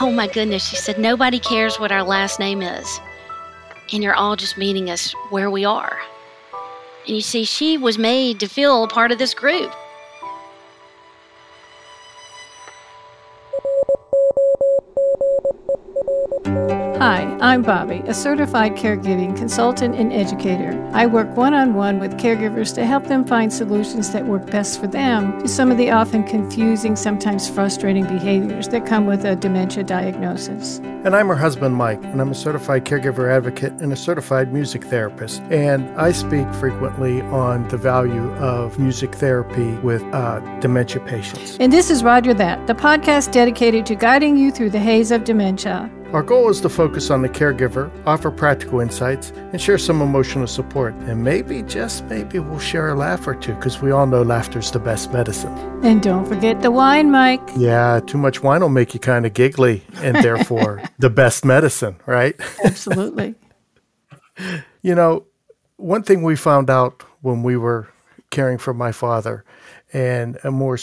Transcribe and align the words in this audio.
Oh 0.00 0.10
my 0.12 0.26
goodness, 0.26 0.66
she 0.66 0.76
said, 0.76 0.98
nobody 0.98 1.38
cares 1.38 1.78
what 1.78 1.92
our 1.92 2.02
last 2.02 2.40
name 2.40 2.60
is. 2.62 3.00
And 3.92 4.02
you're 4.02 4.14
all 4.14 4.36
just 4.36 4.58
meeting 4.58 4.90
us 4.90 5.12
where 5.30 5.50
we 5.50 5.64
are. 5.64 5.98
And 7.06 7.16
you 7.16 7.22
see, 7.22 7.44
she 7.44 7.78
was 7.78 7.98
made 7.98 8.40
to 8.40 8.48
feel 8.48 8.88
part 8.88 9.12
of 9.12 9.18
this 9.18 9.34
group. 9.34 9.72
Hi, 17.02 17.36
I'm 17.40 17.62
Bobby, 17.62 18.00
a 18.06 18.14
certified 18.14 18.76
caregiving 18.76 19.36
consultant 19.36 19.96
and 19.96 20.12
educator. 20.12 20.80
I 20.92 21.06
work 21.06 21.36
one 21.36 21.52
on 21.52 21.74
one 21.74 21.98
with 21.98 22.12
caregivers 22.12 22.72
to 22.76 22.86
help 22.86 23.08
them 23.08 23.24
find 23.24 23.52
solutions 23.52 24.12
that 24.12 24.26
work 24.26 24.48
best 24.48 24.80
for 24.80 24.86
them 24.86 25.36
to 25.40 25.48
some 25.48 25.72
of 25.72 25.78
the 25.78 25.90
often 25.90 26.22
confusing, 26.22 26.94
sometimes 26.94 27.50
frustrating 27.50 28.06
behaviors 28.06 28.68
that 28.68 28.86
come 28.86 29.06
with 29.06 29.24
a 29.24 29.34
dementia 29.34 29.82
diagnosis. 29.82 30.78
And 30.78 31.16
I'm 31.16 31.26
her 31.26 31.34
husband, 31.34 31.74
Mike, 31.74 32.00
and 32.04 32.20
I'm 32.20 32.30
a 32.30 32.36
certified 32.36 32.84
caregiver 32.84 33.28
advocate 33.28 33.72
and 33.80 33.92
a 33.92 33.96
certified 33.96 34.52
music 34.52 34.84
therapist. 34.84 35.42
And 35.50 35.90
I 36.00 36.12
speak 36.12 36.46
frequently 36.54 37.20
on 37.22 37.66
the 37.66 37.78
value 37.78 38.30
of 38.34 38.78
music 38.78 39.16
therapy 39.16 39.72
with 39.78 40.04
uh, 40.14 40.38
dementia 40.60 41.00
patients. 41.00 41.56
And 41.58 41.72
this 41.72 41.90
is 41.90 42.04
Rodger 42.04 42.32
That, 42.34 42.64
the 42.68 42.74
podcast 42.74 43.32
dedicated 43.32 43.86
to 43.86 43.96
guiding 43.96 44.36
you 44.36 44.52
through 44.52 44.70
the 44.70 44.78
haze 44.78 45.10
of 45.10 45.24
dementia. 45.24 45.90
Our 46.12 46.22
goal 46.22 46.50
is 46.50 46.60
to 46.60 46.68
focus 46.68 47.10
on 47.10 47.22
the 47.22 47.28
caregiver, 47.30 47.90
offer 48.04 48.30
practical 48.30 48.80
insights, 48.80 49.30
and 49.30 49.58
share 49.58 49.78
some 49.78 50.02
emotional 50.02 50.46
support. 50.46 50.92
And 51.06 51.24
maybe, 51.24 51.62
just 51.62 52.04
maybe, 52.04 52.38
we'll 52.38 52.58
share 52.58 52.90
a 52.90 52.94
laugh 52.94 53.26
or 53.26 53.34
two 53.34 53.54
because 53.54 53.80
we 53.80 53.92
all 53.92 54.06
know 54.06 54.20
laughter's 54.20 54.70
the 54.70 54.78
best 54.78 55.10
medicine. 55.10 55.56
And 55.82 56.02
don't 56.02 56.26
forget 56.26 56.60
the 56.60 56.70
wine, 56.70 57.10
Mike. 57.10 57.40
Yeah, 57.56 58.00
too 58.06 58.18
much 58.18 58.42
wine 58.42 58.60
will 58.60 58.68
make 58.68 58.92
you 58.92 59.00
kind 59.00 59.24
of 59.24 59.32
giggly 59.32 59.84
and 60.02 60.14
therefore 60.16 60.82
the 60.98 61.08
best 61.08 61.46
medicine, 61.46 61.96
right? 62.04 62.38
Absolutely. 62.62 63.34
you 64.82 64.94
know, 64.94 65.24
one 65.78 66.02
thing 66.02 66.22
we 66.22 66.36
found 66.36 66.68
out 66.68 67.02
when 67.22 67.42
we 67.42 67.56
were 67.56 67.88
caring 68.28 68.58
for 68.58 68.74
my 68.74 68.92
father, 68.92 69.46
and 69.94 70.38
more 70.44 70.76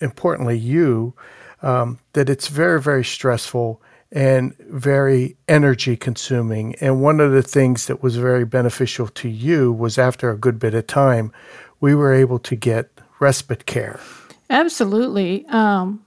importantly, 0.00 0.56
you, 0.56 1.14
um, 1.60 1.98
that 2.14 2.30
it's 2.30 2.48
very, 2.48 2.80
very 2.80 3.04
stressful 3.04 3.82
and 4.12 4.56
very 4.58 5.36
energy 5.46 5.96
consuming. 5.96 6.74
And 6.76 7.00
one 7.00 7.20
of 7.20 7.32
the 7.32 7.42
things 7.42 7.86
that 7.86 8.02
was 8.02 8.16
very 8.16 8.44
beneficial 8.44 9.08
to 9.08 9.28
you 9.28 9.72
was 9.72 9.98
after 9.98 10.30
a 10.30 10.36
good 10.36 10.58
bit 10.58 10.74
of 10.74 10.86
time, 10.86 11.32
we 11.80 11.94
were 11.94 12.12
able 12.12 12.38
to 12.40 12.56
get 12.56 12.90
respite 13.20 13.66
care. 13.66 14.00
Absolutely. 14.48 15.46
Um, 15.46 16.04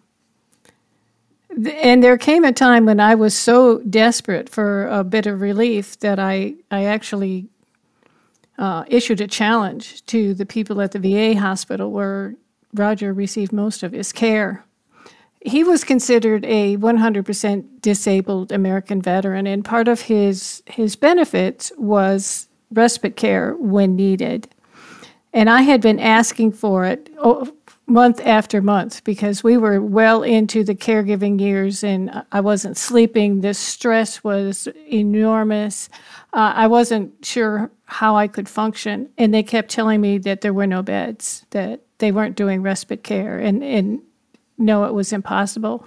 and 1.82 2.04
there 2.04 2.18
came 2.18 2.44
a 2.44 2.52
time 2.52 2.86
when 2.86 3.00
I 3.00 3.16
was 3.16 3.34
so 3.34 3.80
desperate 3.80 4.50
for 4.50 4.88
a 4.88 5.04
bit 5.04 5.26
of 5.26 5.40
relief 5.40 6.00
that 6.00 6.20
I, 6.20 6.56
I 6.72 6.86
actually 6.86 7.48
uh, 8.58 8.84
issued 8.88 9.22
a 9.22 9.28
challenge 9.28 10.06
to 10.08 10.34
the 10.34 10.46
people 10.46 10.82
at 10.82 10.92
the 10.92 11.00
VA 11.00 11.40
hospital 11.40 11.92
where 11.92 12.36
Rodger 12.74 13.14
received 13.14 13.54
most 13.54 13.84
of 13.84 13.92
his 13.92 14.12
care 14.12 14.66
he 15.46 15.64
was 15.64 15.84
considered 15.84 16.46
a 16.46 16.78
100% 16.78 17.82
disabled 17.82 18.52
American 18.52 19.02
veteran, 19.02 19.46
and 19.46 19.66
part 19.66 19.88
of 19.88 20.02
his 20.02 20.64
his 20.66 20.96
benefits 20.96 21.72
was 21.78 22.48
respite 22.72 23.16
care 23.16 23.54
when 23.56 23.96
needed. 23.96 24.48
And 25.34 25.50
I 25.50 25.64
had 25.64 25.82
been 25.82 26.00
asking 26.00 26.54
for 26.54 26.86
it 26.86 27.10
month 27.86 28.22
after 28.26 28.62
month 28.62 29.04
because 29.04 29.44
we 29.44 29.58
were 29.58 29.82
well 29.82 30.24
into 30.24 30.64
the 30.64 30.76
caregiving 30.76 31.40
years, 31.40 31.84
and 31.84 32.24
I 32.32 32.40
wasn't 32.40 32.78
sleeping. 32.78 33.42
The 33.42 33.54
stress 33.54 34.24
was 34.24 34.68
enormous. 34.90 35.90
Uh, 36.32 36.54
I 36.56 36.68
wasn't 36.68 37.26
sure 37.26 37.70
how 37.86 38.16
I 38.16 38.28
could 38.28 38.48
function, 38.48 39.10
and 39.18 39.34
they 39.34 39.44
kept 39.44 39.70
telling 39.70 40.00
me 40.00 40.18
that 40.20 40.42
there 40.42 40.54
were 40.54 40.68
no 40.68 40.82
beds, 40.82 41.46
that 41.50 41.82
they 41.98 42.12
weren't 42.12 42.38
doing 42.38 42.62
respite 42.62 43.04
care, 43.04 43.40
and 43.40 43.64
and 43.64 44.02
know 44.58 44.86
it 44.86 44.94
was 44.94 45.14
impossible. 45.14 45.86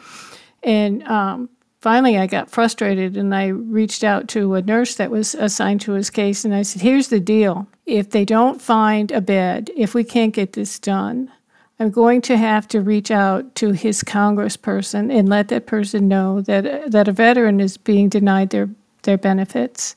And 0.62 1.02
um, 1.04 1.48
finally, 1.80 2.18
I 2.18 2.26
got 2.26 2.50
frustrated 2.50 3.16
and 3.16 3.34
I 3.34 3.46
reached 3.48 4.04
out 4.04 4.28
to 4.28 4.54
a 4.54 4.62
nurse 4.62 4.96
that 4.96 5.10
was 5.10 5.34
assigned 5.34 5.80
to 5.82 5.92
his 5.92 6.10
case. 6.10 6.44
And 6.44 6.54
I 6.54 6.62
said, 6.62 6.82
Here's 6.82 7.08
the 7.08 7.20
deal 7.20 7.66
if 7.86 8.10
they 8.10 8.24
don't 8.24 8.60
find 8.60 9.12
a 9.12 9.20
bed, 9.20 9.70
if 9.76 9.94
we 9.94 10.02
can't 10.02 10.34
get 10.34 10.54
this 10.54 10.78
done, 10.78 11.30
I'm 11.78 11.90
going 11.90 12.22
to 12.22 12.36
have 12.36 12.66
to 12.68 12.80
reach 12.80 13.10
out 13.10 13.54
to 13.56 13.72
his 13.72 14.02
congressperson 14.02 15.16
and 15.16 15.28
let 15.28 15.48
that 15.48 15.66
person 15.66 16.08
know 16.08 16.40
that, 16.42 16.90
that 16.90 17.08
a 17.08 17.12
veteran 17.12 17.60
is 17.60 17.76
being 17.76 18.08
denied 18.08 18.50
their, 18.50 18.68
their 19.02 19.18
benefits. 19.18 19.94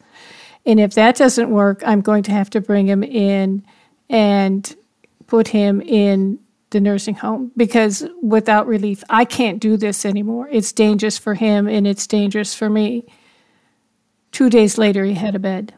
And 0.65 0.79
if 0.79 0.93
that 0.95 1.15
doesn't 1.15 1.49
work, 1.49 1.81
I'm 1.85 2.01
going 2.01 2.23
to 2.23 2.31
have 2.31 2.49
to 2.51 2.61
bring 2.61 2.87
him 2.87 3.01
in 3.01 3.65
and 4.09 4.75
put 5.27 5.47
him 5.47 5.81
in 5.81 6.39
the 6.71 6.79
nursing 6.79 7.15
home 7.15 7.51
because 7.57 8.05
without 8.21 8.67
relief, 8.67 9.03
I 9.09 9.25
can't 9.25 9.59
do 9.59 9.77
this 9.77 10.05
anymore. 10.05 10.47
It's 10.51 10.71
dangerous 10.71 11.17
for 11.17 11.33
him 11.33 11.67
and 11.67 11.87
it's 11.87 12.07
dangerous 12.07 12.53
for 12.53 12.69
me. 12.69 13.05
Two 14.31 14.49
days 14.49 14.77
later, 14.77 15.03
he 15.03 15.15
had 15.15 15.35
a 15.35 15.39
bed. 15.39 15.73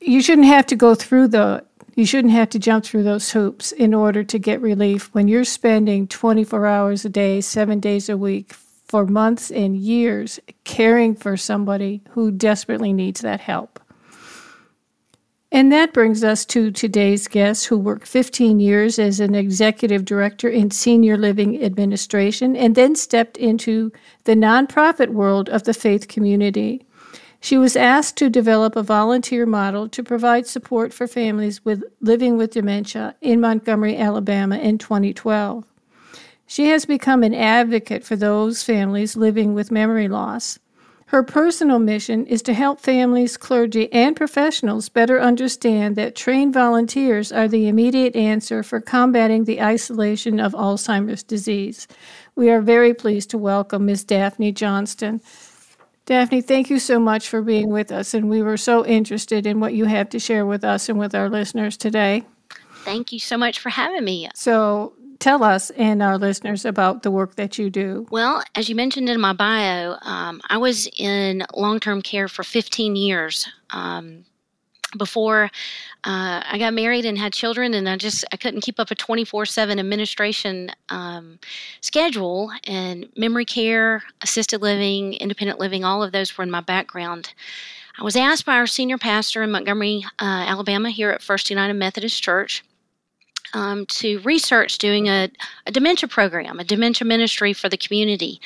You 0.00 0.20
shouldn't 0.20 0.46
have 0.46 0.66
to 0.66 0.76
go 0.76 0.94
through 0.94 1.28
the, 1.28 1.64
you 1.94 2.04
shouldn't 2.04 2.34
have 2.34 2.50
to 2.50 2.58
jump 2.58 2.84
through 2.84 3.04
those 3.04 3.30
hoops 3.32 3.72
in 3.72 3.94
order 3.94 4.22
to 4.24 4.38
get 4.38 4.60
relief 4.60 5.12
when 5.14 5.28
you're 5.28 5.44
spending 5.44 6.06
24 6.06 6.66
hours 6.66 7.04
a 7.04 7.08
day, 7.08 7.40
seven 7.40 7.80
days 7.80 8.08
a 8.08 8.16
week 8.16 8.52
for 8.52 9.06
months 9.06 9.50
and 9.50 9.76
years 9.76 10.38
caring 10.64 11.16
for 11.16 11.36
somebody 11.36 12.02
who 12.10 12.30
desperately 12.30 12.92
needs 12.92 13.22
that 13.22 13.40
help. 13.40 13.80
And 15.52 15.70
that 15.70 15.92
brings 15.92 16.24
us 16.24 16.44
to 16.46 16.72
today's 16.72 17.28
guest, 17.28 17.66
who 17.66 17.78
worked 17.78 18.06
15 18.06 18.58
years 18.58 18.98
as 18.98 19.20
an 19.20 19.34
executive 19.34 20.04
director 20.04 20.48
in 20.48 20.72
senior 20.72 21.16
living 21.16 21.62
administration 21.62 22.56
and 22.56 22.74
then 22.74 22.96
stepped 22.96 23.36
into 23.36 23.92
the 24.24 24.34
nonprofit 24.34 25.10
world 25.10 25.48
of 25.48 25.62
the 25.62 25.74
faith 25.74 26.08
community. 26.08 26.84
She 27.40 27.58
was 27.58 27.76
asked 27.76 28.16
to 28.16 28.28
develop 28.28 28.74
a 28.74 28.82
volunteer 28.82 29.46
model 29.46 29.88
to 29.90 30.02
provide 30.02 30.48
support 30.48 30.92
for 30.92 31.06
families 31.06 31.64
with 31.64 31.84
living 32.00 32.36
with 32.36 32.52
dementia 32.52 33.14
in 33.20 33.40
Montgomery, 33.40 33.96
Alabama 33.96 34.58
in 34.58 34.78
2012. 34.78 35.64
She 36.48 36.68
has 36.70 36.86
become 36.86 37.22
an 37.22 37.34
advocate 37.34 38.04
for 38.04 38.16
those 38.16 38.64
families 38.64 39.16
living 39.16 39.54
with 39.54 39.70
memory 39.70 40.08
loss. 40.08 40.58
Her 41.10 41.22
personal 41.22 41.78
mission 41.78 42.26
is 42.26 42.42
to 42.42 42.52
help 42.52 42.80
families, 42.80 43.36
clergy, 43.36 43.92
and 43.92 44.16
professionals 44.16 44.88
better 44.88 45.20
understand 45.20 45.94
that 45.94 46.16
trained 46.16 46.52
volunteers 46.52 47.30
are 47.30 47.46
the 47.46 47.68
immediate 47.68 48.16
answer 48.16 48.64
for 48.64 48.80
combating 48.80 49.44
the 49.44 49.62
isolation 49.62 50.40
of 50.40 50.52
Alzheimer's 50.52 51.22
disease. 51.22 51.86
We 52.34 52.50
are 52.50 52.60
very 52.60 52.92
pleased 52.92 53.30
to 53.30 53.38
welcome 53.38 53.86
Ms. 53.86 54.02
Daphne 54.02 54.50
Johnston. 54.50 55.20
Daphne, 56.06 56.40
thank 56.40 56.70
you 56.70 56.80
so 56.80 56.98
much 56.98 57.28
for 57.28 57.40
being 57.40 57.70
with 57.70 57.92
us, 57.92 58.12
and 58.12 58.28
we 58.28 58.42
were 58.42 58.56
so 58.56 58.84
interested 58.84 59.46
in 59.46 59.60
what 59.60 59.74
you 59.74 59.84
have 59.84 60.08
to 60.08 60.18
share 60.18 60.44
with 60.44 60.64
us 60.64 60.88
and 60.88 60.98
with 60.98 61.14
our 61.14 61.30
listeners 61.30 61.76
today. 61.76 62.24
Thank 62.84 63.12
you 63.12 63.20
so 63.20 63.36
much 63.36 63.60
for 63.60 63.70
having 63.70 64.04
me. 64.04 64.28
So, 64.34 64.92
tell 65.18 65.42
us 65.42 65.70
and 65.70 66.02
our 66.02 66.18
listeners 66.18 66.64
about 66.64 67.02
the 67.02 67.10
work 67.10 67.36
that 67.36 67.58
you 67.58 67.70
do. 67.70 68.06
Well, 68.10 68.42
as 68.54 68.68
you 68.68 68.74
mentioned 68.74 69.08
in 69.08 69.20
my 69.20 69.32
bio, 69.32 69.96
um, 70.02 70.40
I 70.48 70.58
was 70.58 70.88
in 70.96 71.44
long 71.54 71.80
term 71.80 72.02
care 72.02 72.28
for 72.28 72.42
15 72.42 72.96
years. 72.96 73.48
Um, 73.70 74.24
before 74.96 75.50
uh, 76.04 76.42
I 76.44 76.56
got 76.58 76.72
married 76.72 77.04
and 77.04 77.18
had 77.18 77.32
children, 77.32 77.74
and 77.74 77.88
I 77.88 77.96
just 77.96 78.24
I 78.32 78.36
couldn't 78.36 78.60
keep 78.60 78.78
up 78.78 78.90
a 78.90 78.94
24/7 78.94 79.78
administration 79.78 80.70
um, 80.88 81.38
schedule. 81.80 82.50
And 82.64 83.08
memory 83.16 83.44
care, 83.44 84.04
assisted 84.22 84.62
living, 84.62 85.14
independent 85.14 85.58
living, 85.58 85.84
all 85.84 86.02
of 86.02 86.12
those 86.12 86.36
were 86.36 86.44
in 86.44 86.50
my 86.50 86.60
background. 86.60 87.34
I 87.98 88.04
was 88.04 88.16
asked 88.16 88.44
by 88.44 88.56
our 88.56 88.66
senior 88.66 88.98
pastor 88.98 89.42
in 89.42 89.50
Montgomery, 89.50 90.04
uh, 90.18 90.44
Alabama, 90.46 90.90
here 90.90 91.10
at 91.10 91.22
First 91.22 91.48
United 91.48 91.74
Methodist 91.74 92.22
Church, 92.22 92.62
um, 93.52 93.86
to 93.86 94.18
research 94.20 94.78
doing 94.78 95.08
a, 95.08 95.30
a, 95.66 95.70
dementia 95.70 96.08
program, 96.08 96.58
a 96.58 96.64
dementia 96.64 97.06
ministry 97.06 97.52
for 97.52 97.68
the 97.68 97.76
community. 97.76 98.40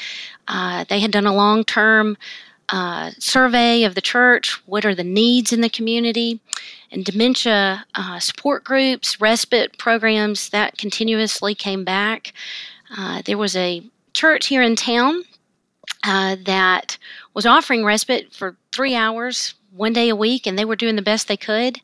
Uh, 0.49 0.85
they 0.89 1.01
had 1.01 1.11
done 1.11 1.27
a 1.27 1.35
long 1.35 1.65
term 1.65 2.17
uh, 2.71 3.11
survey 3.19 3.83
of 3.83 3.97
the 3.97 4.01
church 4.01 4.63
what 4.67 4.85
are 4.85 4.95
the 4.95 5.05
needs 5.05 5.53
in 5.53 5.61
the 5.61 5.69
community? 5.69 6.41
And 6.93 7.05
dementia 7.05 7.85
uh, 7.95 8.19
support 8.21 8.65
groups, 8.65 9.21
respite 9.21 9.79
programs 9.79 10.51
that 10.51 10.79
continuously 10.79 11.55
came 11.55 11.85
back. 11.85 12.33
Uh, 12.97 13.23
there 13.25 13.39
was 13.39 13.57
a 13.57 13.83
church 14.13 14.47
here 14.47 14.63
in 14.63 14.77
town 14.77 15.23
uh, 16.05 16.37
that 16.45 16.99
was 17.35 17.47
offering 17.47 17.85
respite 17.85 18.33
for 18.33 18.57
three 18.73 18.95
hours 18.95 19.55
one 19.73 19.93
day 19.93 20.09
a 20.09 20.17
week, 20.17 20.47
and 20.47 20.59
they 20.59 20.65
were 20.65 20.77
doing 20.77 20.97
the 20.97 21.03
best 21.03 21.29
they 21.29 21.37
could. 21.37 21.81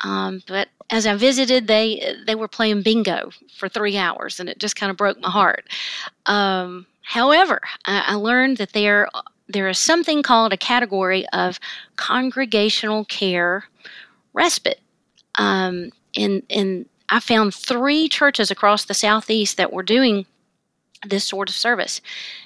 Um, 0.00 0.42
but 0.46 0.68
as 0.90 1.06
I 1.06 1.14
visited, 1.16 1.66
they 1.66 2.14
they 2.26 2.34
were 2.34 2.48
playing 2.48 2.82
bingo 2.82 3.30
for 3.56 3.68
three 3.68 3.96
hours, 3.96 4.40
and 4.40 4.48
it 4.48 4.58
just 4.58 4.76
kind 4.76 4.90
of 4.90 4.96
broke 4.96 5.20
my 5.20 5.30
heart. 5.30 5.64
Um, 6.26 6.86
however, 7.02 7.60
I, 7.84 8.04
I 8.08 8.14
learned 8.14 8.56
that 8.58 8.72
there 8.72 9.08
there 9.48 9.68
is 9.68 9.78
something 9.78 10.22
called 10.22 10.52
a 10.52 10.56
category 10.56 11.26
of 11.28 11.58
congregational 11.96 13.04
care 13.04 13.64
respite. 14.34 14.80
Um, 15.38 15.90
and 16.16 16.42
and 16.50 16.86
I 17.08 17.20
found 17.20 17.54
three 17.54 18.08
churches 18.08 18.50
across 18.50 18.84
the 18.84 18.94
southeast 18.94 19.56
that 19.56 19.72
were 19.72 19.82
doing 19.82 20.26
this 21.06 21.24
sort 21.24 21.48
of 21.48 21.54
service. 21.54 22.00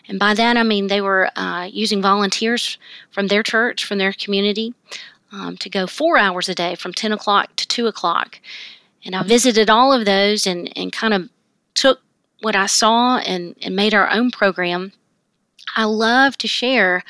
And 0.09 0.19
by 0.19 0.35
that, 0.35 0.57
I 0.57 0.63
mean 0.63 0.87
they 0.87 1.01
were 1.01 1.31
uh, 1.37 1.69
using 1.73 2.03
volunteers 2.03 2.79
from 3.11 3.29
their 3.29 3.43
church, 3.43 3.85
from 3.85 3.99
their 3.99 4.13
community, 4.13 4.75
um, 5.33 5.57
to 5.59 5.71
go 5.71 5.87
four 5.87 6.19
hours 6.19 6.49
a 6.49 6.55
day 6.55 6.75
from 6.75 6.93
10 6.93 7.13
o'clock 7.13 7.57
to 7.57 7.67
2 7.67 7.87
o'clock. 7.87 8.41
And 9.05 9.17
I 9.17 9.23
visited 9.23 9.71
all 9.71 9.93
of 9.93 10.05
those 10.05 10.47
and, 10.47 10.71
and 10.77 10.93
kind 10.93 11.15
of 11.15 11.29
took 11.75 12.01
what 12.43 12.55
I 12.55 12.67
saw 12.67 13.19
and, 13.19 13.55
and 13.63 13.75
made 13.75 13.95
our 13.95 14.11
own 14.11 14.31
program. 14.31 14.93
I 15.77 15.85
love 15.85 16.37
to 16.39 16.49
share 16.49 17.03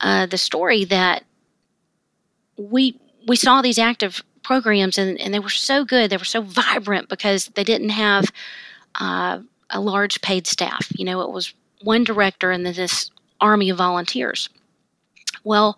uh, 0.00 0.26
the 0.26 0.38
story 0.38 0.84
that 0.86 1.24
we 2.56 2.98
we 3.26 3.36
saw 3.36 3.62
these 3.62 3.78
active 3.78 4.22
programs 4.42 4.98
and, 4.98 5.18
and 5.20 5.32
they 5.32 5.38
were 5.38 5.48
so 5.48 5.84
good. 5.84 6.10
They 6.10 6.16
were 6.16 6.24
so 6.24 6.42
vibrant 6.42 7.08
because 7.08 7.46
they 7.54 7.62
didn't 7.62 7.90
have 7.90 8.32
uh, 8.96 9.40
a 9.72 9.80
large 9.80 10.20
paid 10.20 10.46
staff. 10.46 10.88
You 10.96 11.04
know, 11.04 11.20
it 11.22 11.30
was 11.30 11.52
one 11.82 12.04
director 12.04 12.50
and 12.50 12.64
then 12.64 12.74
this 12.74 13.10
army 13.40 13.70
of 13.70 13.78
volunteers. 13.78 14.48
Well, 15.44 15.76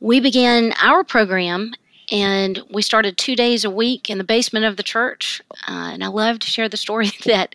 we 0.00 0.20
began 0.20 0.72
our 0.80 1.04
program 1.04 1.74
and 2.10 2.60
we 2.70 2.82
started 2.82 3.16
two 3.16 3.36
days 3.36 3.64
a 3.64 3.70
week 3.70 4.10
in 4.10 4.18
the 4.18 4.24
basement 4.24 4.64
of 4.64 4.76
the 4.76 4.82
church. 4.82 5.42
Uh, 5.68 5.90
and 5.92 6.02
I 6.02 6.08
love 6.08 6.38
to 6.40 6.50
share 6.50 6.68
the 6.68 6.76
story 6.76 7.10
that 7.26 7.54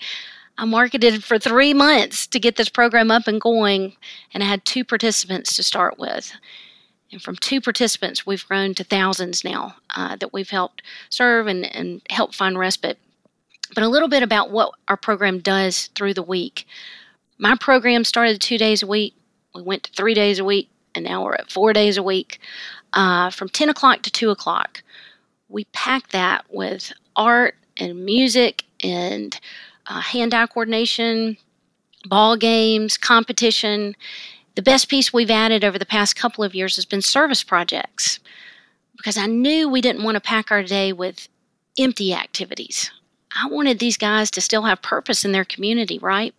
I 0.57 0.65
marketed 0.65 1.23
for 1.23 1.39
three 1.39 1.73
months 1.73 2.27
to 2.27 2.39
get 2.39 2.55
this 2.55 2.69
program 2.69 3.09
up 3.09 3.27
and 3.27 3.41
going, 3.41 3.95
and 4.33 4.43
I 4.43 4.45
had 4.45 4.65
two 4.65 4.85
participants 4.85 5.55
to 5.55 5.63
start 5.63 5.97
with. 5.97 6.31
And 7.11 7.21
from 7.21 7.35
two 7.35 7.59
participants, 7.59 8.25
we've 8.25 8.47
grown 8.47 8.73
to 8.75 8.83
thousands 8.83 9.43
now 9.43 9.75
uh, 9.95 10.15
that 10.17 10.33
we've 10.33 10.49
helped 10.49 10.81
serve 11.09 11.47
and, 11.47 11.65
and 11.75 12.01
help 12.09 12.33
find 12.33 12.57
respite 12.57 12.99
but 13.73 13.83
a 13.83 13.87
little 13.89 14.07
bit 14.07 14.23
about 14.23 14.51
what 14.51 14.73
our 14.87 14.97
program 14.97 15.39
does 15.39 15.87
through 15.95 16.13
the 16.13 16.23
week. 16.23 16.65
My 17.37 17.55
program 17.55 18.03
started 18.03 18.39
two 18.39 18.57
days 18.57 18.83
a 18.83 18.87
week. 18.87 19.15
We 19.55 19.61
went 19.61 19.83
to 19.83 19.91
three 19.91 20.13
days 20.13 20.39
a 20.39 20.45
week, 20.45 20.69
and 20.95 21.05
now 21.05 21.23
we're 21.23 21.35
at 21.35 21.51
four 21.51 21.73
days 21.73 21.97
a 21.97 22.03
week. 22.03 22.39
Uh, 22.93 23.29
from 23.29 23.49
10 23.49 23.69
o'clock 23.69 24.03
to 24.03 24.11
2 24.11 24.29
o'clock, 24.29 24.83
we 25.49 25.65
pack 25.65 26.09
that 26.09 26.45
with 26.49 26.93
art 27.15 27.55
and 27.77 28.05
music 28.05 28.63
and 28.83 29.39
uh, 29.87 29.99
hand 29.99 30.33
eye 30.33 30.47
coordination, 30.47 31.37
ball 32.05 32.37
games, 32.37 32.97
competition. 32.97 33.95
The 34.55 34.61
best 34.61 34.89
piece 34.89 35.11
we've 35.11 35.31
added 35.31 35.63
over 35.63 35.79
the 35.79 35.85
past 35.85 36.15
couple 36.15 36.43
of 36.43 36.53
years 36.53 36.75
has 36.75 36.85
been 36.85 37.01
service 37.01 37.43
projects 37.43 38.19
because 38.95 39.17
I 39.17 39.25
knew 39.25 39.67
we 39.67 39.81
didn't 39.81 40.03
want 40.03 40.15
to 40.15 40.21
pack 40.21 40.51
our 40.51 40.63
day 40.63 40.93
with 40.93 41.27
empty 41.77 42.13
activities. 42.13 42.91
I 43.35 43.47
wanted 43.47 43.79
these 43.79 43.97
guys 43.97 44.29
to 44.31 44.41
still 44.41 44.63
have 44.63 44.81
purpose 44.81 45.25
in 45.25 45.31
their 45.31 45.45
community, 45.45 45.99
right? 45.99 46.33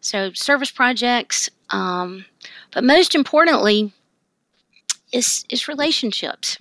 So, 0.00 0.32
service 0.32 0.70
projects, 0.70 1.50
um, 1.70 2.24
but 2.72 2.84
most 2.84 3.14
importantly, 3.14 3.92
is 5.12 5.44
is 5.48 5.68
relationships. 5.68 6.58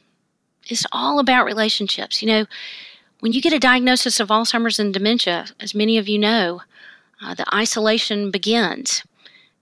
It's 0.68 0.86
all 0.92 1.20
about 1.20 1.46
relationships. 1.46 2.22
You 2.22 2.28
know, 2.28 2.46
when 3.20 3.34
you 3.34 3.42
get 3.42 3.54
a 3.54 3.60
diagnosis 3.60 4.20
of 4.20 4.30
Alzheimer's 4.30 4.80
and 4.80 4.94
dementia, 4.94 5.48
as 5.60 5.74
many 5.74 5.98
of 5.98 6.08
you 6.08 6.20
know, 6.20 6.62
uh, 7.22 7.34
the 7.34 7.46
isolation 7.54 8.32
begins. 8.32 9.04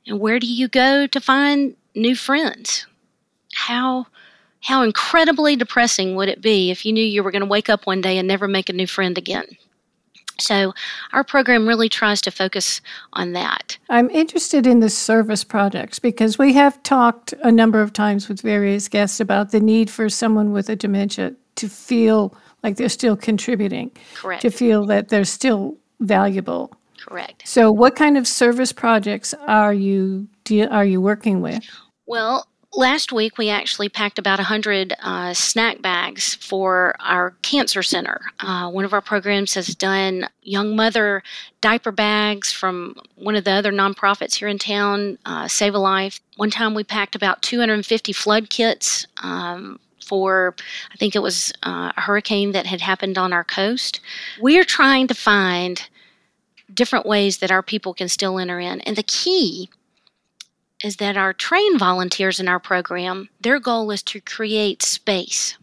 And 0.07 0.19
where 0.19 0.39
do 0.39 0.47
you 0.47 0.67
go 0.67 1.07
to 1.07 1.19
find 1.21 1.75
new 1.95 2.15
friends? 2.15 2.85
How 3.53 4.07
how 4.61 4.81
incredibly 4.81 5.55
depressing 5.55 6.15
would 6.15 6.27
it 6.27 6.41
be 6.41 6.71
if 6.71 6.85
you 6.85 6.91
knew 6.91 7.03
you 7.03 7.23
were 7.23 7.31
going 7.31 7.41
to 7.43 7.45
wake 7.47 7.69
up 7.69 7.85
one 7.85 8.01
day 8.01 8.17
and 8.17 8.27
never 8.27 8.47
make 8.47 8.67
a 8.67 8.73
new 8.73 8.87
friend 8.87 9.17
again? 9.17 9.45
So, 10.39 10.73
our 11.13 11.23
program 11.23 11.67
really 11.67 11.89
tries 11.89 12.21
to 12.21 12.31
focus 12.31 12.81
on 13.13 13.33
that. 13.33 13.77
I'm 13.89 14.09
interested 14.09 14.67
in 14.67 14.79
the 14.79 14.89
service 14.89 15.43
projects 15.43 15.99
because 15.99 16.37
we 16.37 16.53
have 16.53 16.81
talked 16.83 17.33
a 17.43 17.51
number 17.51 17.81
of 17.81 17.93
times 17.93 18.27
with 18.27 18.41
various 18.41 18.87
guests 18.87 19.19
about 19.19 19.51
the 19.51 19.59
need 19.59 19.89
for 19.89 20.09
someone 20.09 20.51
with 20.51 20.69
a 20.69 20.75
dementia 20.75 21.35
to 21.55 21.69
feel 21.69 22.35
like 22.63 22.77
they're 22.77 22.89
still 22.89 23.15
contributing, 23.15 23.91
Correct. 24.15 24.41
to 24.41 24.49
feel 24.49 24.85
that 24.87 25.09
they're 25.09 25.23
still 25.23 25.77
valuable. 25.99 26.73
Correct. 26.99 27.47
So, 27.47 27.71
what 27.71 27.95
kind 27.95 28.17
of 28.17 28.27
service 28.27 28.73
projects 28.73 29.33
are 29.47 29.73
you 29.73 30.27
are 30.69 30.85
you 30.85 31.01
working 31.01 31.41
with? 31.41 31.63
Well, 32.07 32.47
last 32.75 33.11
week 33.11 33.37
we 33.37 33.49
actually 33.49 33.89
packed 33.89 34.19
about 34.19 34.39
100 34.39 34.93
uh, 35.01 35.33
snack 35.33 35.81
bags 35.81 36.35
for 36.35 36.95
our 36.99 37.31
cancer 37.41 37.81
center. 37.81 38.21
Uh, 38.39 38.69
one 38.69 38.85
of 38.85 38.93
our 38.93 39.01
programs 39.01 39.53
has 39.53 39.73
done 39.75 40.27
young 40.41 40.75
mother 40.75 41.23
diaper 41.61 41.91
bags 41.91 42.51
from 42.51 42.95
one 43.15 43.35
of 43.35 43.43
the 43.43 43.51
other 43.51 43.71
nonprofits 43.71 44.35
here 44.35 44.47
in 44.47 44.59
town, 44.59 45.17
uh, 45.25 45.47
Save 45.47 45.73
a 45.75 45.79
Life. 45.79 46.19
One 46.37 46.51
time 46.51 46.73
we 46.73 46.83
packed 46.83 47.15
about 47.15 47.41
250 47.41 48.13
flood 48.13 48.49
kits. 48.49 49.07
Um, 49.23 49.79
for, 50.05 50.55
I 50.93 50.97
think 50.97 51.15
it 51.15 51.23
was 51.23 51.51
uh, 51.63 51.91
a 51.97 52.01
hurricane 52.01 52.51
that 52.51 52.67
had 52.67 52.79
happened 52.79 53.17
on 53.17 53.33
our 53.33 53.43
coast. 53.43 53.99
We're 54.39 54.63
trying 54.63 55.07
to 55.07 55.15
find 55.15 55.81
different 56.71 57.07
ways 57.07 57.39
that 57.39 57.49
our 57.49 57.63
people 57.63 57.95
can 57.95 58.07
still 58.07 58.37
enter 58.37 58.59
in. 58.59 58.81
And 58.81 58.95
the 58.95 59.03
key 59.03 59.67
is 60.85 60.97
that 60.97 61.17
our 61.17 61.33
trained 61.33 61.79
volunteers 61.79 62.39
in 62.39 62.47
our 62.47 62.59
program, 62.59 63.27
their 63.41 63.59
goal 63.59 63.89
is 63.89 64.03
to 64.03 64.21
create 64.21 64.83
space, 64.83 65.57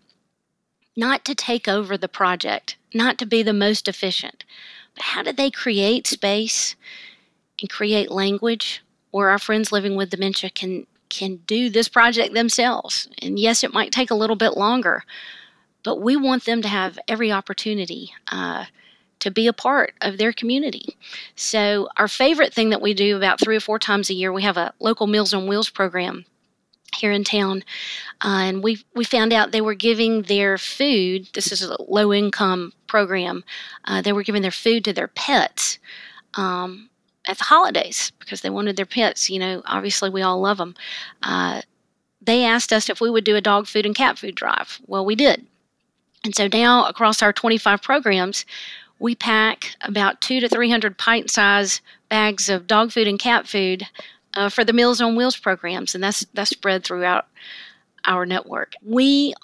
not 0.97 1.25
to 1.25 1.33
take 1.33 1.69
over 1.69 1.97
the 1.97 2.09
project, 2.09 2.77
not 2.93 3.19
to 3.19 3.25
be 3.25 3.41
the 3.41 3.53
most 3.53 3.87
efficient, 3.87 4.45
but 4.97 5.05
how 5.05 5.23
do 5.23 5.33
they 5.33 5.49
create 5.49 6.09
space 6.09 6.75
and 7.61 7.71
create 7.71 8.11
language 8.11 8.83
where 9.13 9.31
our 9.31 9.39
friends 9.39 9.71
living 9.71 9.95
with 9.95 10.11
dementia 10.11 10.51
can 10.51 10.89
can 11.09 11.37
do 11.47 11.71
this 11.71 11.89
project 11.89 12.35
themselves. 12.35 13.07
And 13.21 13.39
yes, 13.39 13.63
it 13.63 13.73
might 13.73 13.93
take 13.93 14.11
a 14.11 14.17
little 14.17 14.35
bit 14.35 14.57
longer, 14.57 15.05
but 15.85 16.01
we 16.01 16.17
want 16.17 16.47
them 16.47 16.63
to 16.63 16.69
have 16.69 16.99
every 17.07 17.31
opportunity 17.31 18.13
uh, 18.33 18.65
to 19.23 19.31
be 19.31 19.47
a 19.47 19.53
part 19.53 19.95
of 20.01 20.19
their 20.19 20.33
community. 20.33 20.97
So, 21.37 21.89
our 21.97 22.09
favorite 22.09 22.53
thing 22.53 22.71
that 22.71 22.83
we 22.83 22.93
do 22.93 23.17
about 23.17 23.41
three 23.41 23.57
or 23.57 23.61
four 23.61 23.79
times 23.79 24.11
a 24.11 24.15
year, 24.15 24.33
we 24.33 24.43
have 24.43 24.57
a 24.57 24.75
local 24.81 25.07
Meals 25.07 25.33
on 25.33 25.47
Wheels 25.47 25.71
program 25.71 26.25
here 26.97 27.13
in 27.13 27.23
town, 27.23 27.63
uh, 28.25 28.43
and 28.43 28.65
we 28.65 28.85
we 28.95 29.05
found 29.05 29.33
out 29.33 29.53
they 29.53 29.61
were 29.61 29.75
giving 29.75 30.23
their 30.23 30.59
food. 30.59 31.29
This 31.35 31.53
is 31.53 31.63
a 31.63 31.81
low 31.81 32.13
income 32.13 32.73
program. 32.89 33.45
Uh, 33.85 34.03
they 34.03 34.13
were 34.13 34.25
giving 34.25 34.43
their 34.43 34.51
food 34.51 34.85
to 34.85 34.93
their 34.93 35.09
pets. 35.09 35.79
Um, 36.35 36.89
at 37.29 37.39
the 37.39 37.45
holidays, 37.45 38.11
because 38.19 38.41
they 38.41 38.51
wanted 38.51 38.75
their 38.75 38.85
pets, 38.85 39.31
you 39.31 39.39
know, 39.39 39.63
obviously 39.67 40.11
we 40.11 40.23
all 40.23 40.41
love 40.41 40.59
them. 40.59 40.75
Uh, 41.23 41.63
they 42.21 42.45
asked 42.45 42.73
us 42.73 42.91
if 42.91 43.01
we 43.01 43.11
would 43.11 43.23
do 43.23 43.37
a 43.37 43.41
dog 43.41 43.69
food 43.69 43.87
and 43.87 43.95
cat 43.95 44.19
food 44.19 44.35
drive. 44.35 44.81
Well, 44.89 45.05
we 45.05 45.15
did. 45.15 45.47
And 46.25 46.35
so 46.35 46.49
now 46.53 46.87
across 46.87 47.23
our 47.23 47.33
25 47.33 47.83
programs, 47.83 48.45
we 48.99 49.15
pack 49.15 49.77
about 49.81 50.21
two 50.21 50.41
to 50.41 50.49
300 50.49 50.97
pint 50.99 51.31
size 51.31 51.81
bags 52.09 52.49
of 52.49 52.67
dog 52.67 52.93
food 52.93 53.09
and 53.09 53.19
cat 53.19 53.47
food 53.49 53.87
uh, 54.35 54.49
for 54.49 54.65
the 54.65 54.73
Meals 54.73 55.01
on 55.01 55.17
Wheels 55.17 55.37
programs, 55.37 55.95
and 55.95 56.03
that's, 56.03 56.25
that's 56.35 56.51
spread 56.51 56.85
throughout 56.85 57.27
our 58.05 58.27
network. 58.27 58.75
We 58.83 59.35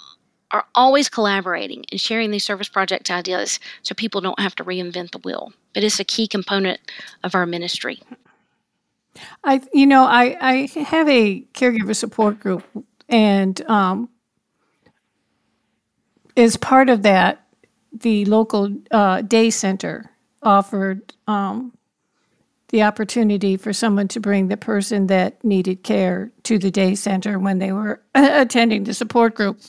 are 0.51 0.65
always 0.75 1.09
collaborating 1.09 1.85
and 1.91 2.01
sharing 2.01 2.31
these 2.31 2.45
service 2.45 2.69
project 2.69 3.11
ideas 3.11 3.61
so 3.83 3.95
people 3.95 4.21
don't 4.21 4.41
have 4.41 4.55
to 4.57 4.65
reinvent 4.65 5.13
the 5.13 5.19
wheel. 5.19 5.53
But 5.75 5.85
it's 5.85 6.01
a 6.01 6.05
key 6.05 6.27
component 6.27 6.81
of 7.23 7.35
our 7.35 7.47
ministry. 7.47 8.01
I, 9.45 9.61
you 9.73 9.87
know, 9.87 10.05
I, 10.05 10.37
I 10.41 10.81
have 10.81 11.09
a 11.09 11.43
caregiver 11.53 11.95
support 11.95 12.41
group, 12.41 12.65
and 13.09 13.61
um, 13.69 14.09
as 16.37 16.57
part 16.57 16.89
of 16.89 17.03
that, 17.03 17.45
the 17.93 18.25
local 18.27 18.75
uh, 18.91 19.23
day 19.23 19.51
center 19.51 20.11
offered 20.43 21.15
um, 21.27 21.73
the 22.69 22.83
opportunity 22.83 23.57
for 23.57 23.73
someone 23.73 24.09
to 24.09 24.21
bring 24.21 24.49
the 24.49 24.57
person 24.57 25.07
that 25.07 25.43
needed 25.43 25.83
care 25.83 26.31
to 26.43 26.59
the 26.59 26.71
day 26.71 26.95
center 26.95 27.39
when 27.39 27.59
they 27.59 27.73
were 27.73 28.03
attending 28.15 28.85
the 28.85 28.95
support 28.95 29.35
group. 29.35 29.61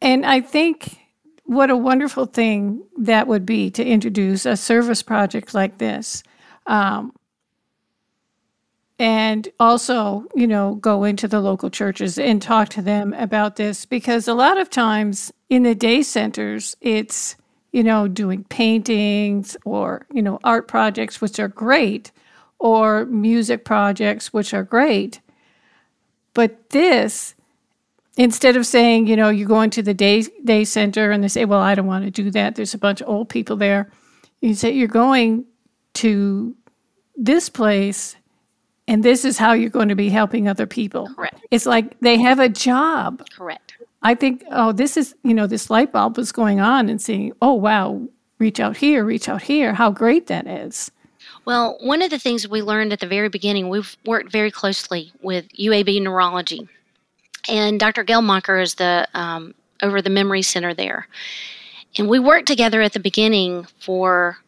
And 0.00 0.26
I 0.26 0.40
think 0.40 0.98
what 1.44 1.70
a 1.70 1.76
wonderful 1.76 2.26
thing 2.26 2.84
that 2.98 3.26
would 3.26 3.46
be 3.46 3.70
to 3.70 3.84
introduce 3.84 4.44
a 4.44 4.56
service 4.56 5.02
project 5.02 5.54
like 5.54 5.78
this. 5.78 6.22
Um, 6.66 7.12
and 8.98 9.48
also, 9.60 10.24
you 10.34 10.46
know, 10.46 10.74
go 10.74 11.04
into 11.04 11.28
the 11.28 11.40
local 11.40 11.70
churches 11.70 12.18
and 12.18 12.42
talk 12.42 12.68
to 12.70 12.82
them 12.82 13.12
about 13.14 13.56
this 13.56 13.84
because 13.84 14.26
a 14.26 14.34
lot 14.34 14.58
of 14.58 14.70
times 14.70 15.32
in 15.48 15.62
the 15.62 15.74
day 15.74 16.02
centers, 16.02 16.76
it's, 16.80 17.36
you 17.70 17.84
know, 17.84 18.08
doing 18.08 18.42
paintings 18.44 19.56
or, 19.64 20.06
you 20.12 20.20
know, 20.20 20.40
art 20.42 20.66
projects, 20.66 21.20
which 21.20 21.38
are 21.38 21.48
great, 21.48 22.10
or 22.58 23.06
music 23.06 23.64
projects, 23.64 24.32
which 24.32 24.52
are 24.52 24.64
great. 24.64 25.20
But 26.34 26.70
this, 26.70 27.36
instead 28.16 28.56
of 28.56 28.66
saying, 28.66 29.06
you 29.06 29.14
know, 29.14 29.28
you 29.28 29.46
go 29.46 29.60
into 29.60 29.80
the 29.80 29.94
day 29.94 30.24
day 30.44 30.64
center 30.64 31.12
and 31.12 31.22
they 31.22 31.28
say, 31.28 31.44
well, 31.44 31.60
I 31.60 31.76
don't 31.76 31.86
want 31.86 32.04
to 32.04 32.10
do 32.10 32.32
that. 32.32 32.56
There's 32.56 32.74
a 32.74 32.78
bunch 32.78 33.00
of 33.00 33.08
old 33.08 33.28
people 33.28 33.56
there. 33.56 33.90
You 34.40 34.54
say 34.54 34.72
you're 34.72 34.88
going 34.88 35.44
to 35.94 36.56
this 37.16 37.48
place 37.48 38.16
and 38.88 39.04
this 39.04 39.24
is 39.24 39.38
how 39.38 39.52
you're 39.52 39.70
going 39.70 39.90
to 39.90 39.94
be 39.94 40.08
helping 40.08 40.48
other 40.48 40.66
people. 40.66 41.08
Correct. 41.14 41.38
It's 41.50 41.66
like 41.66 42.00
they 42.00 42.18
have 42.20 42.40
a 42.40 42.48
job. 42.48 43.22
Correct. 43.30 43.76
I 44.02 44.14
think, 44.14 44.44
oh, 44.50 44.72
this 44.72 44.96
is, 44.96 45.14
you 45.22 45.34
know, 45.34 45.46
this 45.46 45.70
light 45.70 45.92
bulb 45.92 46.16
was 46.16 46.32
going 46.32 46.58
on 46.58 46.88
and 46.88 47.00
seeing, 47.00 47.32
oh, 47.42 47.52
wow, 47.52 48.00
reach 48.38 48.58
out 48.58 48.76
here, 48.76 49.04
reach 49.04 49.28
out 49.28 49.42
here, 49.42 49.74
how 49.74 49.90
great 49.90 50.28
that 50.28 50.46
is. 50.46 50.90
Well, 51.44 51.76
one 51.80 52.00
of 52.02 52.10
the 52.10 52.18
things 52.18 52.48
we 52.48 52.62
learned 52.62 52.92
at 52.92 53.00
the 53.00 53.06
very 53.06 53.28
beginning, 53.28 53.68
we've 53.68 53.96
worked 54.06 54.32
very 54.32 54.50
closely 54.50 55.12
with 55.20 55.48
UAB 55.58 56.02
Neurology, 56.02 56.68
and 57.48 57.78
Dr. 57.78 58.04
Geldmacher 58.04 58.62
is 58.62 58.74
the 58.74 59.08
um, 59.14 59.54
over 59.82 60.00
the 60.02 60.10
memory 60.10 60.42
center 60.42 60.74
there, 60.74 61.08
and 61.96 62.08
we 62.08 62.18
worked 62.18 62.46
together 62.46 62.82
at 62.82 62.92
the 62.92 63.00
beginning 63.00 63.66
for 63.80 64.38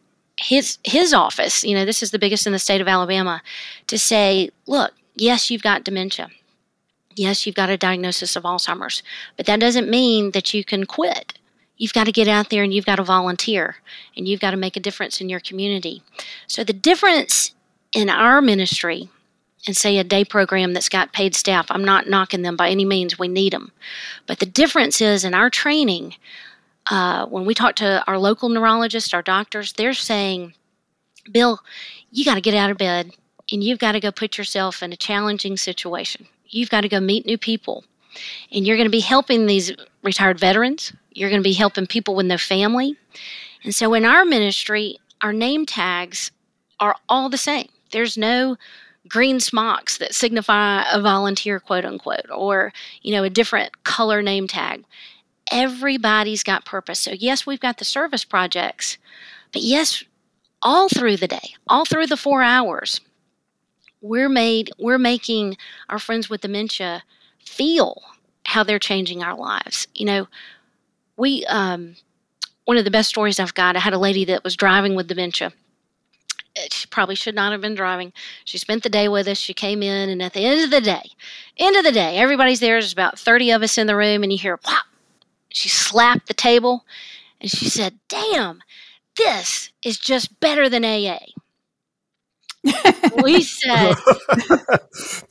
his 0.41 0.79
his 0.83 1.13
office, 1.13 1.63
you 1.63 1.75
know, 1.75 1.85
this 1.85 2.01
is 2.01 2.11
the 2.11 2.19
biggest 2.19 2.47
in 2.47 2.53
the 2.53 2.59
state 2.59 2.81
of 2.81 2.87
Alabama, 2.87 3.41
to 3.87 3.97
say, 3.97 4.49
look, 4.65 4.93
yes, 5.15 5.51
you've 5.51 5.61
got 5.61 5.83
dementia. 5.83 6.29
Yes, 7.15 7.45
you've 7.45 7.55
got 7.55 7.69
a 7.69 7.77
diagnosis 7.77 8.35
of 8.35 8.43
Alzheimer's, 8.43 9.03
but 9.37 9.45
that 9.45 9.59
doesn't 9.59 9.89
mean 9.89 10.31
that 10.31 10.53
you 10.53 10.63
can 10.63 10.85
quit. 10.85 11.37
You've 11.77 11.93
got 11.93 12.05
to 12.05 12.11
get 12.11 12.27
out 12.27 12.49
there 12.49 12.63
and 12.63 12.73
you've 12.73 12.85
got 12.85 12.97
to 12.97 13.03
volunteer 13.03 13.77
and 14.15 14.27
you've 14.27 14.39
got 14.39 14.51
to 14.51 14.57
make 14.57 14.75
a 14.75 14.79
difference 14.79 15.19
in 15.19 15.29
your 15.29 15.39
community. 15.39 16.03
So 16.47 16.63
the 16.63 16.73
difference 16.73 17.53
in 17.91 18.09
our 18.09 18.41
ministry 18.41 19.09
and 19.67 19.75
say 19.75 19.97
a 19.97 20.03
day 20.03 20.23
program 20.23 20.73
that's 20.73 20.89
got 20.89 21.13
paid 21.13 21.35
staff, 21.35 21.67
I'm 21.69 21.83
not 21.83 22.07
knocking 22.07 22.41
them 22.41 22.55
by 22.55 22.69
any 22.69 22.85
means, 22.85 23.19
we 23.19 23.27
need 23.27 23.53
them. 23.53 23.71
But 24.25 24.39
the 24.39 24.45
difference 24.45 25.01
is 25.01 25.23
in 25.23 25.33
our 25.33 25.49
training, 25.49 26.15
uh, 26.89 27.25
when 27.27 27.45
we 27.45 27.53
talk 27.53 27.75
to 27.75 28.03
our 28.07 28.17
local 28.17 28.49
neurologists, 28.49 29.13
our 29.13 29.21
doctors, 29.21 29.73
they're 29.73 29.93
saying, 29.93 30.53
Bill, 31.31 31.59
you 32.11 32.25
got 32.25 32.35
to 32.35 32.41
get 32.41 32.55
out 32.55 32.71
of 32.71 32.77
bed 32.77 33.11
and 33.51 33.63
you've 33.63 33.79
got 33.79 33.93
to 33.93 33.99
go 33.99 34.11
put 34.11 34.37
yourself 34.37 34.81
in 34.81 34.91
a 34.91 34.97
challenging 34.97 35.57
situation. 35.57 36.27
You've 36.47 36.69
got 36.69 36.81
to 36.81 36.89
go 36.89 36.99
meet 36.99 37.25
new 37.25 37.37
people. 37.37 37.83
And 38.51 38.67
you're 38.67 38.75
going 38.75 38.87
to 38.87 38.91
be 38.91 38.99
helping 38.99 39.45
these 39.45 39.71
retired 40.03 40.39
veterans. 40.39 40.93
You're 41.13 41.29
going 41.29 41.41
to 41.41 41.47
be 41.47 41.53
helping 41.53 41.87
people 41.87 42.15
with 42.15 42.25
no 42.25 42.37
family. 42.37 42.97
And 43.63 43.73
so 43.73 43.93
in 43.93 44.03
our 44.03 44.25
ministry, 44.25 44.97
our 45.21 45.31
name 45.31 45.65
tags 45.65 46.31
are 46.79 46.95
all 47.07 47.29
the 47.29 47.37
same. 47.37 47.69
There's 47.91 48.17
no 48.17 48.57
green 49.07 49.39
smocks 49.39 49.97
that 49.97 50.13
signify 50.13 50.83
a 50.91 51.01
volunteer, 51.01 51.59
quote 51.59 51.85
unquote, 51.85 52.29
or, 52.33 52.73
you 53.01 53.13
know, 53.13 53.23
a 53.23 53.29
different 53.29 53.83
color 53.83 54.21
name 54.21 54.47
tag 54.47 54.83
everybody's 55.51 56.43
got 56.43 56.65
purpose. 56.65 56.99
So, 56.99 57.11
yes, 57.11 57.45
we've 57.45 57.59
got 57.59 57.77
the 57.77 57.85
service 57.85 58.23
projects, 58.23 58.97
but 59.51 59.61
yes, 59.61 60.03
all 60.61 60.89
through 60.89 61.17
the 61.17 61.27
day, 61.27 61.55
all 61.67 61.85
through 61.85 62.07
the 62.07 62.17
four 62.17 62.41
hours, 62.41 63.01
we're 64.01 64.29
made 64.29 64.71
we're 64.79 64.97
making 64.97 65.57
our 65.89 65.99
friends 65.99 66.29
with 66.29 66.41
dementia 66.41 67.03
feel 67.45 68.01
how 68.45 68.63
they're 68.63 68.79
changing 68.79 69.23
our 69.23 69.35
lives. 69.35 69.87
You 69.93 70.05
know, 70.05 70.27
we 71.17 71.45
um, 71.45 71.95
one 72.65 72.77
of 72.77 72.85
the 72.85 72.91
best 72.91 73.09
stories 73.09 73.39
I've 73.39 73.53
got. 73.53 73.75
I 73.75 73.79
had 73.79 73.93
a 73.93 73.99
lady 73.99 74.25
that 74.25 74.43
was 74.43 74.55
driving 74.55 74.95
with 74.95 75.07
dementia. 75.07 75.53
She 76.69 76.85
probably 76.87 77.15
should 77.15 77.35
not 77.35 77.53
have 77.53 77.61
been 77.61 77.75
driving. 77.75 78.11
She 78.43 78.57
spent 78.57 78.83
the 78.83 78.89
day 78.89 79.07
with 79.07 79.27
us. 79.27 79.37
She 79.37 79.53
came 79.53 79.81
in, 79.81 80.09
and 80.09 80.21
at 80.21 80.33
the 80.33 80.43
end 80.43 80.63
of 80.63 80.69
the 80.69 80.81
day, 80.81 81.11
end 81.57 81.77
of 81.77 81.85
the 81.85 81.93
day, 81.93 82.17
everybody's 82.17 82.59
there. 82.59 82.73
There's 82.73 82.91
about 82.91 83.17
thirty 83.17 83.51
of 83.51 83.61
us 83.61 83.77
in 83.77 83.87
the 83.87 83.95
room, 83.95 84.23
and 84.23 84.31
you 84.31 84.37
hear 84.37 84.59
whop, 84.63 84.85
she 85.51 85.69
slapped 85.69 86.27
the 86.27 86.33
table 86.33 86.85
and 87.39 87.49
she 87.49 87.69
said, 87.69 87.99
Damn, 88.07 88.61
this 89.17 89.71
is 89.83 89.97
just 89.97 90.39
better 90.39 90.69
than 90.69 90.85
AA. 90.85 91.19
we 93.23 93.41
said, 93.41 93.95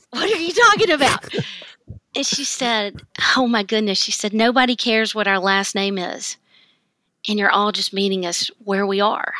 What 0.09 0.29
are 0.31 0.41
you 0.41 0.53
talking 0.53 0.91
about? 0.91 1.25
And 2.15 2.25
she 2.25 2.43
said, 2.43 3.01
Oh 3.35 3.47
my 3.47 3.63
goodness. 3.63 3.97
She 3.97 4.11
said, 4.11 4.33
Nobody 4.33 4.75
cares 4.75 5.15
what 5.15 5.27
our 5.27 5.39
last 5.39 5.75
name 5.75 5.97
is. 5.97 6.37
And 7.27 7.39
you're 7.39 7.51
all 7.51 7.71
just 7.71 7.93
meeting 7.93 8.25
us 8.25 8.49
where 8.63 8.85
we 8.85 8.99
are. 8.99 9.33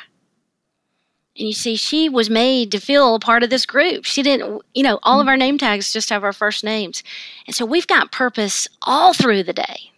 And 1.38 1.48
you 1.48 1.54
see, 1.54 1.76
she 1.76 2.10
was 2.10 2.30
made 2.30 2.72
to 2.72 2.80
feel 2.80 3.16
a 3.16 3.20
part 3.20 3.42
of 3.44 3.50
this 3.50 3.66
group. 3.66 4.06
She 4.06 4.22
didn't, 4.22 4.62
you 4.74 4.84
know, 4.84 5.00
all 5.02 5.20
of 5.20 5.28
our 5.28 5.38
name 5.38 5.58
tags 5.58 5.94
just 5.94 6.10
have 6.10 6.24
our 6.24 6.34
first 6.34 6.64
names. 6.64 7.04
And 7.48 7.56
so 7.56 7.66
we've 7.66 7.88
got 7.88 8.12
purpose 8.12 8.68
all 8.84 9.14
through 9.14 9.44
the 9.44 9.54
day 9.54 9.92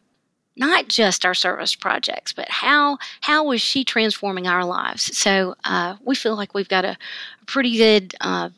not 0.56 0.88
just 0.88 1.26
our 1.26 1.34
service 1.34 1.76
projects, 1.76 2.34
but 2.34 2.50
how 2.50 2.98
how 3.22 3.44
was 3.44 3.62
she 3.62 3.84
transforming 3.84 4.48
our 4.48 4.66
lives? 4.66 5.16
So 5.18 5.56
uh, 5.64 5.96
we 6.04 6.16
feel 6.16 6.36
like 6.36 6.54
we've 6.54 6.70
got 6.70 6.86
a 6.86 6.98
pretty 7.46 7.78
good 7.78 8.16
uh, 8.22 8.50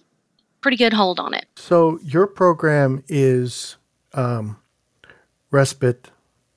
pretty 0.62 0.78
good 0.78 0.94
hold 0.94 1.20
on 1.20 1.34
it. 1.34 1.46
So 1.56 2.00
your 2.04 2.28
program 2.28 3.04
is 3.08 3.78
um, 4.14 4.58
respite 5.52 6.10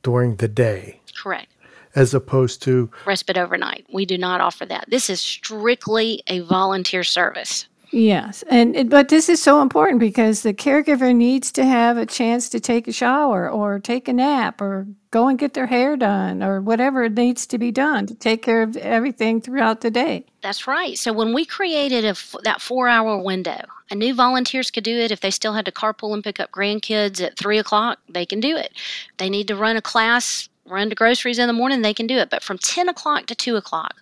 during 0.03 0.37
the 0.37 0.49
day, 0.49 1.01
correct? 1.17 1.53
As 1.95 2.15
opposed 2.15 2.63
to 2.63 2.91
respite 3.07 3.37
overnight. 3.37 3.87
We 3.93 4.07
do 4.07 4.19
not 4.19 4.41
offer 4.41 4.67
that. 4.67 4.87
This 4.89 5.11
is 5.11 5.21
strictly 5.21 6.23
a 6.27 6.41
volunteer 6.41 7.05
service. 7.05 7.67
Yes, 7.91 8.45
and 8.51 8.91
but 8.91 9.09
this 9.09 9.31
is 9.31 9.43
so 9.43 9.63
important 9.63 9.99
because 9.99 10.43
the 10.43 10.53
caregiver 10.53 11.15
needs 11.15 11.51
to 11.53 11.65
have 11.65 11.97
a 11.97 12.05
chance 12.05 12.51
to 12.51 12.61
take 12.61 12.87
a 12.87 12.93
shower 12.93 13.49
or 13.49 13.79
take 13.79 14.09
a 14.09 14.13
nap 14.13 14.61
or 14.61 14.87
go 15.11 15.29
and 15.29 15.39
get 15.39 15.55
their 15.55 15.67
hair 15.67 15.97
done 15.97 16.43
or 16.43 16.61
whatever 16.61 17.09
needs 17.09 17.47
to 17.47 17.57
be 17.57 17.71
done 17.71 18.07
to 18.07 18.15
take 18.15 18.43
care 18.43 18.63
of 18.63 18.77
everything 18.77 19.41
throughout 19.41 19.81
the 19.81 19.91
day. 19.91 20.27
That's 20.43 20.67
right. 20.67 20.99
So 20.99 21.15
when 21.15 21.33
we 21.33 21.47
created 21.47 22.05
a, 22.05 22.15
that 22.43 22.61
four-hour 22.61 23.23
window, 23.23 23.63
I 23.91 23.95
knew 23.95 24.15
volunteers 24.15 24.71
could 24.71 24.85
do 24.85 24.99
it. 24.99 25.11
If 25.11 25.21
they 25.21 25.31
still 25.31 25.55
had 25.55 25.65
to 25.65 25.73
carpool 25.73 26.13
and 26.13 26.23
pick 26.23 26.41
up 26.41 26.51
grandkids 26.51 27.23
at 27.25 27.39
three 27.39 27.57
o'clock, 27.57 28.01
they 28.07 28.27
can 28.27 28.39
do 28.39 28.55
it. 28.55 28.73
They 29.17 29.31
need 29.31 29.49
to 29.49 29.57
run 29.57 29.79
a 29.79 29.83
class, 29.83 30.51
run 30.67 30.91
to 30.91 30.95
groceries 30.95 31.39
in 31.39 31.47
the 31.47 31.55
morning, 31.55 31.81
they 31.81 31.95
can 31.95 32.07
do 32.07 32.19
it. 32.19 32.29
But 32.29 32.43
from 32.43 32.59
ten 32.59 32.91
o'clock 32.91 33.25
to 33.27 33.35
two 33.35 33.57
o'clock, 33.57 33.95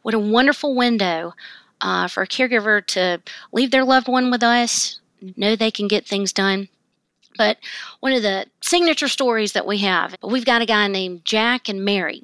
what 0.00 0.14
a 0.14 0.18
wonderful 0.18 0.74
window 0.74 1.34
uh, 1.80 2.08
for 2.08 2.22
a 2.22 2.26
caregiver 2.26 2.84
to 2.86 3.20
leave 3.52 3.70
their 3.70 3.84
loved 3.84 4.08
one 4.08 4.30
with 4.30 4.42
us, 4.42 5.00
know 5.36 5.56
they 5.56 5.70
can 5.70 5.88
get 5.88 6.06
things 6.06 6.32
done. 6.32 6.68
But 7.36 7.58
one 8.00 8.12
of 8.12 8.22
the 8.22 8.46
signature 8.62 9.08
stories 9.08 9.52
that 9.52 9.66
we 9.66 9.78
have, 9.78 10.16
we've 10.22 10.44
got 10.44 10.62
a 10.62 10.66
guy 10.66 10.88
named 10.88 11.24
Jack 11.24 11.68
and 11.68 11.84
Mary. 11.84 12.22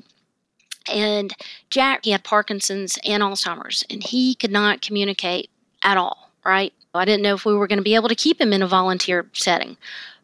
And 0.91 1.35
Jack, 1.71 2.05
he 2.05 2.11
had 2.11 2.25
Parkinson's 2.25 2.99
and 3.05 3.23
Alzheimer's, 3.23 3.85
and 3.89 4.03
he 4.03 4.35
could 4.35 4.51
not 4.51 4.81
communicate 4.81 5.51
at 5.85 5.97
all, 5.97 6.31
right? 6.45 6.73
I 6.95 7.05
didn't 7.05 7.23
know 7.23 7.35
if 7.35 7.45
we 7.45 7.55
were 7.55 7.67
going 7.67 7.79
to 7.79 7.85
be 7.85 7.95
able 7.95 8.09
to 8.09 8.15
keep 8.15 8.41
him 8.41 8.53
in 8.53 8.63
a 8.63 8.67
volunteer 8.67 9.27
setting. 9.33 9.77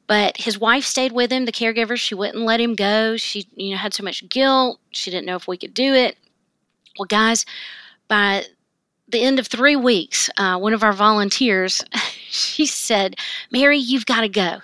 But 0.07 0.39
his 0.39 0.59
wife 0.59 0.85
stayed 0.85 1.13
with 1.13 1.31
him, 1.31 1.45
the 1.45 1.53
caregiver. 1.53 1.97
She 1.97 2.15
wouldn't 2.15 2.45
let 2.45 2.61
him 2.61 2.75
go. 2.75 3.17
She, 3.17 3.47
you 3.55 3.73
know, 3.73 3.77
had 3.77 3.95
so 3.95 4.03
much 4.03 4.29
guilt. 4.29 4.81
She 4.91 5.11
didn't 5.11 5.27
know 5.27 5.37
if 5.37 5.47
we 5.47 5.59
could 5.59 5.75
do 5.75 5.93
it. 5.95 6.17
Well, 6.99 7.07
guys, 7.07 7.45
by 8.09 8.47
the 9.09 9.23
end 9.23 9.39
of 9.39 9.47
three 9.47 9.77
weeks, 9.77 10.29
uh, 10.39 10.59
one 10.59 10.73
of 10.75 10.83
our 10.83 10.93
volunteers, 10.93 11.85
she 12.29 12.67
said, 12.67 13.17
Mary, 13.51 13.79
you've 13.79 14.07
got 14.07 14.21
to 14.21 14.29
go. 14.29 14.59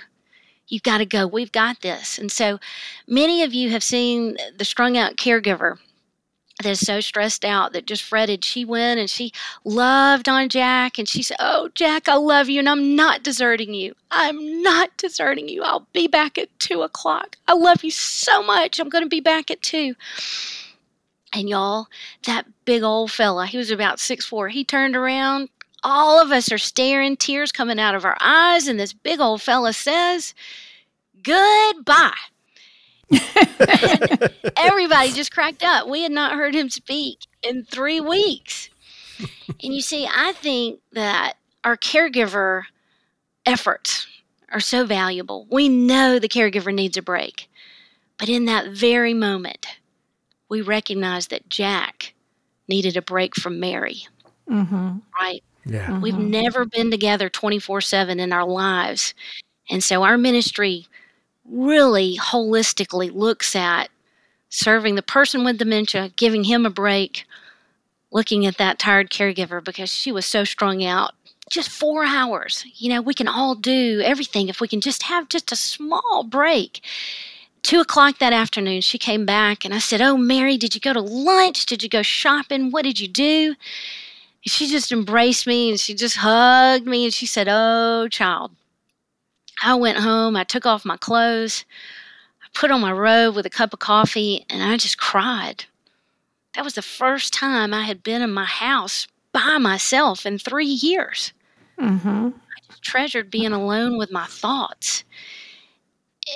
You've 0.68 0.82
got 0.82 0.98
to 0.98 1.06
go. 1.06 1.26
We've 1.26 1.52
got 1.52 1.80
this. 1.82 2.18
And 2.18 2.32
so 2.32 2.58
many 3.06 3.42
of 3.42 3.52
you 3.52 3.70
have 3.70 3.82
seen 3.82 4.36
the 4.56 4.64
strung 4.64 4.96
out 4.96 5.16
caregiver 5.16 5.78
that 6.62 6.70
is 6.70 6.86
so 6.86 7.00
stressed 7.00 7.44
out 7.44 7.72
that 7.72 7.86
just 7.86 8.02
fretted. 8.02 8.44
She 8.44 8.64
went 8.64 9.00
and 9.00 9.10
she 9.10 9.32
loved 9.64 10.28
on 10.28 10.48
Jack 10.48 10.98
and 10.98 11.08
she 11.08 11.22
said, 11.22 11.36
Oh, 11.40 11.68
Jack, 11.74 12.08
I 12.08 12.14
love 12.14 12.48
you 12.48 12.60
and 12.60 12.68
I'm 12.68 12.94
not 12.94 13.22
deserting 13.22 13.74
you. 13.74 13.94
I'm 14.10 14.62
not 14.62 14.96
deserting 14.96 15.48
you. 15.48 15.62
I'll 15.62 15.86
be 15.92 16.06
back 16.06 16.38
at 16.38 16.56
two 16.60 16.82
o'clock. 16.82 17.36
I 17.48 17.54
love 17.54 17.82
you 17.84 17.90
so 17.90 18.42
much. 18.42 18.78
I'm 18.78 18.88
going 18.88 19.04
to 19.04 19.08
be 19.08 19.20
back 19.20 19.50
at 19.50 19.62
two. 19.62 19.94
And 21.34 21.48
y'all, 21.48 21.88
that 22.26 22.46
big 22.64 22.82
old 22.82 23.10
fella, 23.10 23.46
he 23.46 23.58
was 23.58 23.70
about 23.70 23.98
six 23.98 24.24
four. 24.24 24.48
he 24.48 24.64
turned 24.64 24.94
around. 24.94 25.48
All 25.82 26.22
of 26.22 26.30
us 26.32 26.50
are 26.50 26.58
staring, 26.58 27.16
tears 27.16 27.52
coming 27.52 27.78
out 27.78 27.94
of 27.94 28.04
our 28.04 28.16
eyes, 28.20 28.68
and 28.68 28.80
this 28.80 28.92
big 28.94 29.20
old 29.20 29.42
fella 29.42 29.72
says, 29.72 30.32
Goodbye. 31.22 32.12
everybody 34.56 35.12
just 35.12 35.32
cracked 35.32 35.62
up. 35.62 35.88
We 35.88 36.02
had 36.02 36.12
not 36.12 36.32
heard 36.32 36.54
him 36.54 36.70
speak 36.70 37.18
in 37.42 37.64
three 37.64 38.00
weeks. 38.00 38.70
And 39.62 39.74
you 39.74 39.80
see, 39.82 40.08
I 40.10 40.32
think 40.32 40.80
that 40.92 41.34
our 41.64 41.76
caregiver 41.76 42.62
efforts 43.46 44.06
are 44.50 44.60
so 44.60 44.86
valuable. 44.86 45.46
We 45.50 45.68
know 45.68 46.18
the 46.18 46.28
caregiver 46.28 46.74
needs 46.74 46.96
a 46.96 47.02
break. 47.02 47.48
But 48.18 48.28
in 48.28 48.44
that 48.46 48.68
very 48.70 49.14
moment, 49.14 49.66
we 50.48 50.60
recognize 50.60 51.28
that 51.28 51.48
Jack 51.48 52.14
needed 52.68 52.96
a 52.96 53.02
break 53.02 53.34
from 53.36 53.60
Mary. 53.60 54.06
Mm-hmm. 54.48 54.98
Right? 55.20 55.42
Yeah. 55.66 55.88
Mhm. 55.88 56.02
We've 56.02 56.18
never 56.18 56.64
been 56.66 56.90
together 56.90 57.28
24 57.28 57.80
7 57.80 58.20
in 58.20 58.32
our 58.32 58.44
lives. 58.46 59.14
And 59.70 59.82
so 59.82 60.02
our 60.02 60.18
ministry 60.18 60.86
really 61.44 62.16
holistically 62.18 63.12
looks 63.12 63.56
at 63.56 63.90
serving 64.50 64.94
the 64.96 65.02
person 65.02 65.44
with 65.44 65.58
dementia, 65.58 66.10
giving 66.16 66.44
him 66.44 66.66
a 66.66 66.70
break, 66.70 67.26
looking 68.12 68.46
at 68.46 68.58
that 68.58 68.78
tired 68.78 69.10
caregiver 69.10 69.62
because 69.62 69.90
she 69.92 70.12
was 70.12 70.26
so 70.26 70.44
strung 70.44 70.84
out. 70.84 71.12
Just 71.50 71.68
four 71.70 72.04
hours. 72.04 72.64
You 72.76 72.90
know, 72.90 73.02
we 73.02 73.14
can 73.14 73.28
all 73.28 73.54
do 73.54 74.00
everything 74.04 74.48
if 74.48 74.60
we 74.60 74.68
can 74.68 74.80
just 74.80 75.04
have 75.04 75.28
just 75.28 75.52
a 75.52 75.56
small 75.56 76.24
break. 76.24 76.82
Two 77.64 77.80
o'clock 77.80 78.18
that 78.18 78.34
afternoon, 78.34 78.82
she 78.82 78.98
came 78.98 79.24
back 79.24 79.64
and 79.64 79.72
I 79.72 79.78
said, 79.78 80.02
Oh, 80.02 80.18
Mary, 80.18 80.58
did 80.58 80.74
you 80.74 80.80
go 80.82 80.92
to 80.92 81.00
lunch? 81.00 81.64
Did 81.64 81.82
you 81.82 81.88
go 81.88 82.02
shopping? 82.02 82.70
What 82.70 82.82
did 82.82 83.00
you 83.00 83.08
do? 83.08 83.56
And 84.44 84.52
she 84.52 84.68
just 84.68 84.92
embraced 84.92 85.46
me 85.46 85.70
and 85.70 85.80
she 85.80 85.94
just 85.94 86.16
hugged 86.16 86.86
me 86.86 87.04
and 87.04 87.14
she 87.14 87.24
said, 87.24 87.48
Oh, 87.50 88.06
child. 88.08 88.52
I 89.62 89.74
went 89.76 89.96
home, 89.96 90.36
I 90.36 90.44
took 90.44 90.66
off 90.66 90.84
my 90.84 90.98
clothes, 90.98 91.64
I 92.42 92.46
put 92.52 92.70
on 92.70 92.82
my 92.82 92.92
robe 92.92 93.34
with 93.34 93.46
a 93.46 93.50
cup 93.50 93.72
of 93.72 93.78
coffee, 93.78 94.44
and 94.50 94.62
I 94.62 94.76
just 94.76 94.98
cried. 94.98 95.64
That 96.54 96.64
was 96.64 96.74
the 96.74 96.82
first 96.82 97.32
time 97.32 97.72
I 97.72 97.84
had 97.84 98.02
been 98.02 98.20
in 98.20 98.30
my 98.30 98.44
house 98.44 99.08
by 99.32 99.56
myself 99.56 100.26
in 100.26 100.38
three 100.38 100.66
years. 100.66 101.32
Mm-hmm. 101.80 102.30
Treasured 102.82 103.30
being 103.30 103.52
alone 103.52 103.96
with 103.96 104.10
my 104.10 104.26
thoughts. 104.26 105.02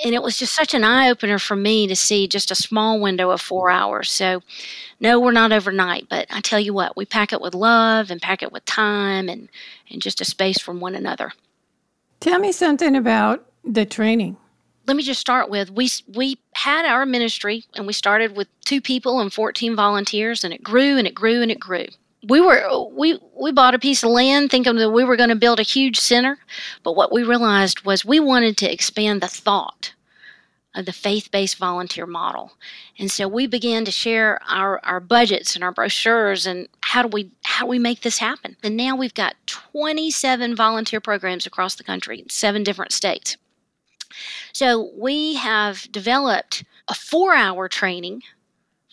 And 0.05 0.13
it 0.13 0.21
was 0.21 0.37
just 0.37 0.55
such 0.55 0.73
an 0.73 0.83
eye 0.83 1.09
opener 1.09 1.39
for 1.39 1.55
me 1.55 1.87
to 1.87 1.95
see 1.95 2.27
just 2.27 2.51
a 2.51 2.55
small 2.55 2.99
window 2.99 3.31
of 3.31 3.41
four 3.41 3.69
hours. 3.71 4.11
So, 4.11 4.41
no, 4.99 5.19
we're 5.19 5.31
not 5.31 5.51
overnight, 5.51 6.07
but 6.09 6.27
I 6.29 6.41
tell 6.41 6.59
you 6.59 6.73
what, 6.73 6.95
we 6.95 7.05
pack 7.05 7.33
it 7.33 7.41
with 7.41 7.55
love 7.55 8.11
and 8.11 8.21
pack 8.21 8.43
it 8.43 8.51
with 8.51 8.65
time 8.65 9.27
and, 9.29 9.49
and 9.91 10.01
just 10.01 10.21
a 10.21 10.25
space 10.25 10.59
from 10.59 10.79
one 10.79 10.93
another. 10.95 11.31
Tell 12.19 12.39
me 12.39 12.51
something 12.51 12.95
about 12.95 13.45
the 13.63 13.85
training. 13.85 14.37
let 14.87 14.95
me 14.97 15.03
just 15.03 15.19
start 15.21 15.49
with 15.49 15.69
we 15.71 15.89
we 16.15 16.37
had 16.53 16.85
our 16.85 17.05
ministry 17.05 17.63
and 17.75 17.85
we 17.85 17.93
started 17.93 18.35
with 18.35 18.47
two 18.65 18.81
people 18.81 19.19
and 19.19 19.31
14 19.31 19.75
volunteers 19.75 20.43
and 20.43 20.53
it 20.53 20.63
grew 20.63 20.97
and 20.97 21.05
it 21.07 21.13
grew 21.13 21.41
and 21.41 21.51
it 21.51 21.59
grew 21.59 21.85
we 22.27 22.41
were 22.41 22.61
we 22.91 23.19
we 23.39 23.51
bought 23.51 23.75
a 23.75 23.79
piece 23.79 24.03
of 24.03 24.09
land 24.09 24.51
thinking 24.51 24.75
that 24.75 24.91
we 24.91 25.03
were 25.03 25.15
going 25.15 25.29
to 25.29 25.35
build 25.35 25.59
a 25.59 25.63
huge 25.63 25.99
center 25.99 26.37
but 26.83 26.95
what 26.95 27.11
we 27.11 27.23
realized 27.23 27.85
was 27.85 28.03
we 28.03 28.19
wanted 28.19 28.57
to 28.57 28.71
expand 28.71 29.21
the 29.21 29.27
thought 29.27 29.93
of 30.75 30.85
the 30.85 30.93
faith-based 30.93 31.57
volunteer 31.57 32.05
model. 32.05 32.53
And 32.97 33.11
so 33.11 33.27
we 33.27 33.47
began 33.47 33.85
to 33.85 33.91
share 33.91 34.39
our, 34.47 34.79
our 34.83 34.99
budgets 34.99 35.55
and 35.55 35.63
our 35.63 35.71
brochures 35.71 36.45
and 36.45 36.67
how 36.81 37.01
do 37.01 37.07
we 37.09 37.31
how 37.43 37.65
do 37.65 37.69
we 37.69 37.79
make 37.79 38.01
this 38.01 38.19
happen? 38.19 38.55
And 38.63 38.77
now 38.77 38.95
we've 38.95 39.13
got 39.13 39.35
27 39.47 40.55
volunteer 40.55 41.01
programs 41.01 41.45
across 41.45 41.75
the 41.75 41.83
country 41.83 42.19
in 42.19 42.29
seven 42.29 42.63
different 42.63 42.91
states. 42.91 43.37
So 44.53 44.91
we 44.95 45.35
have 45.35 45.91
developed 45.91 46.63
a 46.87 46.93
four 46.93 47.35
hour 47.35 47.67
training 47.67 48.23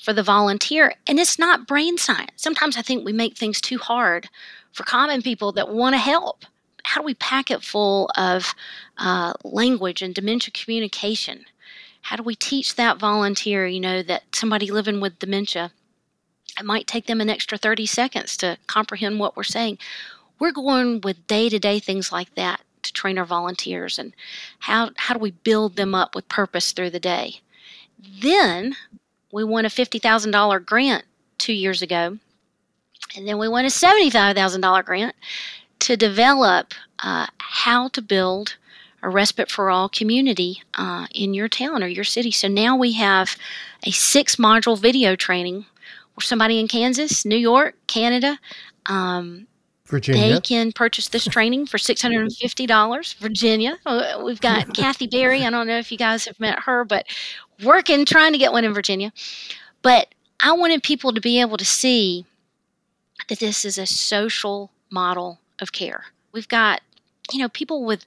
for 0.03 0.13
the 0.13 0.23
volunteer, 0.23 0.95
and 1.07 1.19
it's 1.19 1.39
not 1.39 1.67
brain 1.67 1.99
science. 1.99 2.33
Sometimes 2.37 2.77
I 2.77 2.83
think 2.83 3.05
we 3.05 3.13
make 3.13 3.37
things 3.37 3.61
too 3.61 3.79
hard 3.79 4.29
for 4.73 4.85
common 4.85 5.23
people 5.23 5.53
that 5.53 5.73
want 5.73 5.95
to 5.95 5.99
help. 5.99 6.45
How 6.85 7.01
do 7.01 7.07
we 7.07 7.15
pack 7.15 7.51
it 7.51 7.63
full 7.63 8.11
of 8.17 8.55
uh, 8.99 9.33
language 9.43 10.03
and 10.03 10.15
dementia 10.15 10.53
communication? 10.53 11.45
How 12.03 12.17
do 12.17 12.23
we 12.23 12.37
teach 12.37 12.77
that 12.77 12.99
volunteer, 12.99 13.67
you 13.67 13.81
know, 13.81 14.03
that 14.03 14.23
somebody 14.33 14.71
living 14.71 15.01
with 15.01 15.19
dementia, 15.19 15.73
it 16.59 16.65
might 16.65 16.87
take 16.87 17.07
them 17.07 17.21
an 17.21 17.31
extra 17.31 17.59
30 17.59 17.87
seconds 17.87 18.37
to 18.39 18.59
comprehend 18.67 19.19
what 19.19 19.37
we're 19.37 19.43
saying. 19.43 19.79
We're 20.39 20.53
going 20.53 21.01
with 21.01 21.27
day 21.27 21.49
to 21.49 21.59
day 21.59 21.81
things 21.81 22.13
like 22.13 22.35
that 22.35 22.61
to 22.83 22.93
train 22.93 23.19
our 23.19 23.25
volunteers 23.25 23.99
and 23.99 24.15
how, 24.61 24.91
how 24.97 25.15
do 25.15 25.21
we 25.21 25.33
build 25.33 25.77
them 25.77 25.95
up 25.95 26.15
with 26.15 26.29
purpose 26.29 26.73
through 26.73 26.91
the 26.91 27.01
day. 27.01 27.41
Then 28.21 28.77
we 29.37 29.45
won 29.45 29.67
a 29.67 29.69
$50,000 29.69 30.65
grant 30.65 31.05
two 31.37 31.53
years 31.53 31.83
ago, 31.83 32.17
and 33.15 33.29
then 33.29 33.37
we 33.37 33.47
won 33.47 33.67
a 33.67 33.69
$75,000 33.69 34.83
grant 34.83 35.15
to 35.79 35.95
develop 35.95 36.73
uh, 37.01 37.27
how 37.37 37.89
to 37.89 38.01
build 38.01 38.57
a 39.03 39.11
respite 39.11 39.51
for 39.51 39.69
all 39.69 39.91
community 39.91 40.63
uh, 40.79 41.07
in 41.15 41.35
your 41.35 41.49
town 41.49 41.83
or 41.83 41.87
your 41.87 42.03
city. 42.03 42.31
So 42.31 42.49
now 42.49 42.79
we 42.79 42.93
have 42.93 43.37
a 43.83 43.91
six 43.91 44.37
module 44.37 44.81
video 44.81 45.15
training 45.17 45.67
where 46.15 46.23
somebody 46.23 46.59
in 46.59 46.67
Kansas, 46.67 47.27
New 47.27 47.37
York, 47.37 47.75
Canada, 47.87 48.39
um, 48.87 49.49
Virginia. 49.87 50.35
they 50.35 50.41
can 50.41 50.73
purchase 50.73 51.09
this 51.09 51.25
training 51.25 51.67
for 51.67 51.79
$650. 51.79 53.15
Virginia. 53.17 53.79
Uh, 53.87 54.21
We've 54.25 54.41
got 54.41 54.75
Kathy 54.75 55.07
Berry. 55.07 55.45
I 55.45 55.51
don't 55.51 55.67
know 55.67 55.79
if 55.79 55.91
you 55.93 55.99
guys 55.99 56.25
have 56.27 56.39
met 56.41 56.61
her, 56.61 56.85
but 56.85 57.07
working, 57.63 58.05
trying 58.05 58.33
to 58.33 58.39
get 58.39 58.53
one 58.53 58.65
in 58.65 58.75
Virginia. 58.75 59.13
But 59.83 60.09
I 60.43 60.53
wanted 60.53 60.83
people 60.83 61.13
to 61.13 61.21
be 61.21 61.41
able 61.41 61.57
to 61.57 61.65
see 61.65 62.27
that 63.29 63.39
this 63.39 63.65
is 63.65 63.79
a 63.79 63.87
social 63.87 64.71
model 64.91 65.39
of 65.61 65.73
care. 65.73 66.07
We've 66.33 66.49
got, 66.49 66.81
you 67.33 67.39
know, 67.39 67.49
people 67.49 67.85
with 67.85 68.05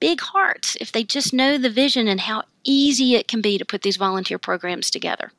big 0.00 0.20
hearts 0.20 0.76
if 0.80 0.90
they 0.92 1.04
just 1.04 1.32
know 1.32 1.56
the 1.58 1.70
vision 1.70 2.08
and 2.08 2.20
how 2.20 2.42
easy 2.64 3.14
it 3.14 3.28
can 3.28 3.40
be 3.40 3.58
to 3.58 3.64
put 3.64 3.82
these 3.82 3.96
volunteer 3.96 4.38
programs 4.38 4.90
together. 4.90 5.32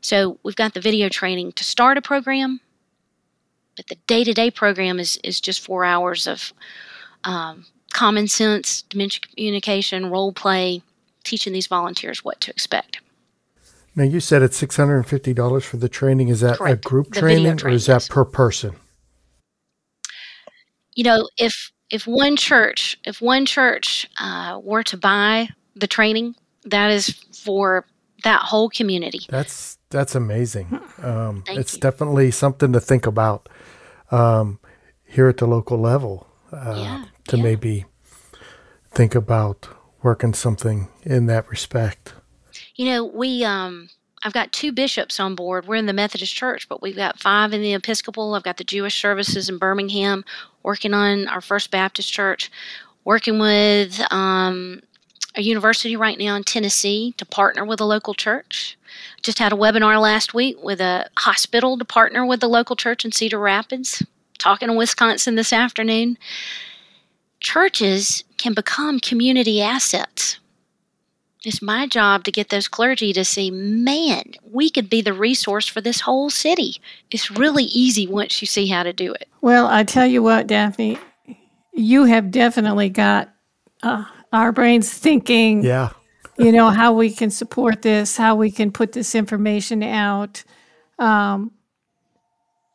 So 0.00 0.38
we've 0.42 0.56
got 0.56 0.74
the 0.74 0.80
video 0.80 1.08
training 1.08 1.52
to 1.52 1.64
start 1.64 1.98
a 1.98 2.02
program, 2.02 2.60
but 3.76 3.86
the 3.88 3.96
day 4.06 4.24
to 4.24 4.32
day 4.32 4.50
program 4.50 4.98
is, 4.98 5.18
is 5.22 5.40
just 5.40 5.60
four 5.60 5.84
hours 5.84 6.26
of 6.26 6.52
um, 7.24 7.66
common 7.92 8.28
sense, 8.28 8.82
dementia 8.82 9.20
communication, 9.34 10.10
role 10.10 10.32
play, 10.32 10.82
teaching 11.24 11.52
these 11.52 11.66
volunteers 11.66 12.24
what 12.24 12.40
to 12.40 12.50
expect. 12.50 13.00
Now 13.94 14.04
you 14.04 14.20
said 14.20 14.42
it's 14.42 14.56
six 14.56 14.76
hundred 14.76 14.96
and 14.96 15.06
fifty 15.06 15.32
dollars 15.32 15.64
for 15.64 15.78
the 15.78 15.88
training. 15.88 16.28
Is 16.28 16.40
that 16.40 16.58
Correct. 16.58 16.84
a 16.84 16.88
group 16.88 17.06
video 17.14 17.20
training, 17.20 17.64
or 17.64 17.70
is 17.70 17.86
that 17.86 18.06
per 18.08 18.24
person? 18.24 18.76
You 20.94 21.04
know, 21.04 21.28
if 21.38 21.72
if 21.90 22.06
one 22.06 22.36
church 22.36 22.98
if 23.04 23.22
one 23.22 23.46
church 23.46 24.08
uh, 24.18 24.60
were 24.62 24.82
to 24.82 24.96
buy 24.96 25.48
the 25.74 25.86
training, 25.86 26.34
that 26.64 26.90
is 26.90 27.10
for 27.32 27.86
that 28.24 28.42
whole 28.42 28.68
community. 28.68 29.20
That's 29.28 29.78
that's 29.90 30.14
amazing. 30.14 30.80
Um, 31.02 31.42
Thank 31.46 31.58
it's 31.60 31.74
you. 31.74 31.80
definitely 31.80 32.30
something 32.30 32.72
to 32.72 32.80
think 32.80 33.06
about 33.06 33.48
um, 34.10 34.58
here 35.04 35.28
at 35.28 35.36
the 35.38 35.46
local 35.46 35.78
level. 35.78 36.26
Uh, 36.52 36.74
Yeah, 36.76 37.04
to 37.28 37.36
yeah. 37.36 37.42
maybe 37.42 37.84
think 38.92 39.14
about 39.14 39.68
working 40.02 40.32
something 40.34 40.88
in 41.02 41.26
that 41.26 41.48
respect. 41.48 42.14
You 42.76 42.86
know, 42.86 43.04
we 43.04 43.44
um 43.44 43.88
I've 44.24 44.32
got 44.32 44.52
two 44.52 44.72
bishops 44.72 45.20
on 45.20 45.34
board. 45.34 45.66
We're 45.66 45.76
in 45.76 45.86
the 45.86 45.92
Methodist 45.92 46.34
Church, 46.34 46.68
but 46.68 46.82
we've 46.82 46.96
got 46.96 47.20
five 47.20 47.52
in 47.52 47.60
the 47.62 47.74
Episcopal. 47.74 48.34
I've 48.34 48.42
got 48.42 48.56
the 48.56 48.64
Jewish 48.64 49.00
services 49.00 49.48
in 49.48 49.58
Birmingham, 49.58 50.24
working 50.62 50.94
on 50.94 51.28
our 51.28 51.40
First 51.40 51.70
Baptist 51.70 52.12
Church, 52.12 52.50
working 53.04 53.38
with 53.38 54.00
um, 54.12 54.80
a 55.36 55.42
university 55.42 55.96
right 55.96 56.18
now 56.18 56.34
in 56.34 56.42
Tennessee 56.42 57.14
to 57.18 57.26
partner 57.26 57.64
with 57.64 57.80
a 57.80 57.84
local 57.84 58.14
church. 58.14 58.76
Just 59.22 59.38
had 59.38 59.52
a 59.52 59.56
webinar 59.56 60.00
last 60.00 60.34
week 60.34 60.56
with 60.62 60.80
a 60.80 61.08
hospital 61.18 61.76
to 61.78 61.84
partner 61.84 62.24
with 62.24 62.40
the 62.40 62.48
local 62.48 62.74
church 62.74 63.04
in 63.04 63.12
Cedar 63.12 63.38
Rapids. 63.38 64.02
Talking 64.38 64.68
to 64.68 64.74
Wisconsin 64.74 65.34
this 65.34 65.52
afternoon. 65.52 66.16
Churches 67.40 68.24
can 68.38 68.54
become 68.54 68.98
community 68.98 69.60
assets. 69.60 70.38
It's 71.44 71.62
my 71.62 71.86
job 71.86 72.24
to 72.24 72.32
get 72.32 72.48
those 72.48 72.66
clergy 72.66 73.12
to 73.12 73.24
see, 73.24 73.50
man, 73.52 74.32
we 74.50 74.68
could 74.68 74.90
be 74.90 75.00
the 75.00 75.12
resource 75.12 75.68
for 75.68 75.80
this 75.80 76.00
whole 76.00 76.28
city. 76.28 76.80
It's 77.10 77.30
really 77.30 77.64
easy 77.64 78.06
once 78.06 78.40
you 78.40 78.46
see 78.46 78.66
how 78.66 78.82
to 78.82 78.92
do 78.92 79.12
it. 79.12 79.28
Well, 79.42 79.68
I 79.68 79.84
tell 79.84 80.06
you 80.06 80.24
what, 80.24 80.48
Daphne, 80.48 80.98
you 81.72 82.04
have 82.04 82.32
definitely 82.32 82.88
got 82.88 83.32
uh, 83.82 84.04
our 84.36 84.52
brains 84.52 84.92
thinking. 84.92 85.64
Yeah, 85.64 85.90
you 86.38 86.52
know 86.52 86.70
how 86.70 86.92
we 86.92 87.10
can 87.10 87.30
support 87.30 87.82
this, 87.82 88.16
how 88.16 88.36
we 88.36 88.50
can 88.50 88.70
put 88.70 88.92
this 88.92 89.14
information 89.14 89.82
out, 89.82 90.44
um, 90.98 91.52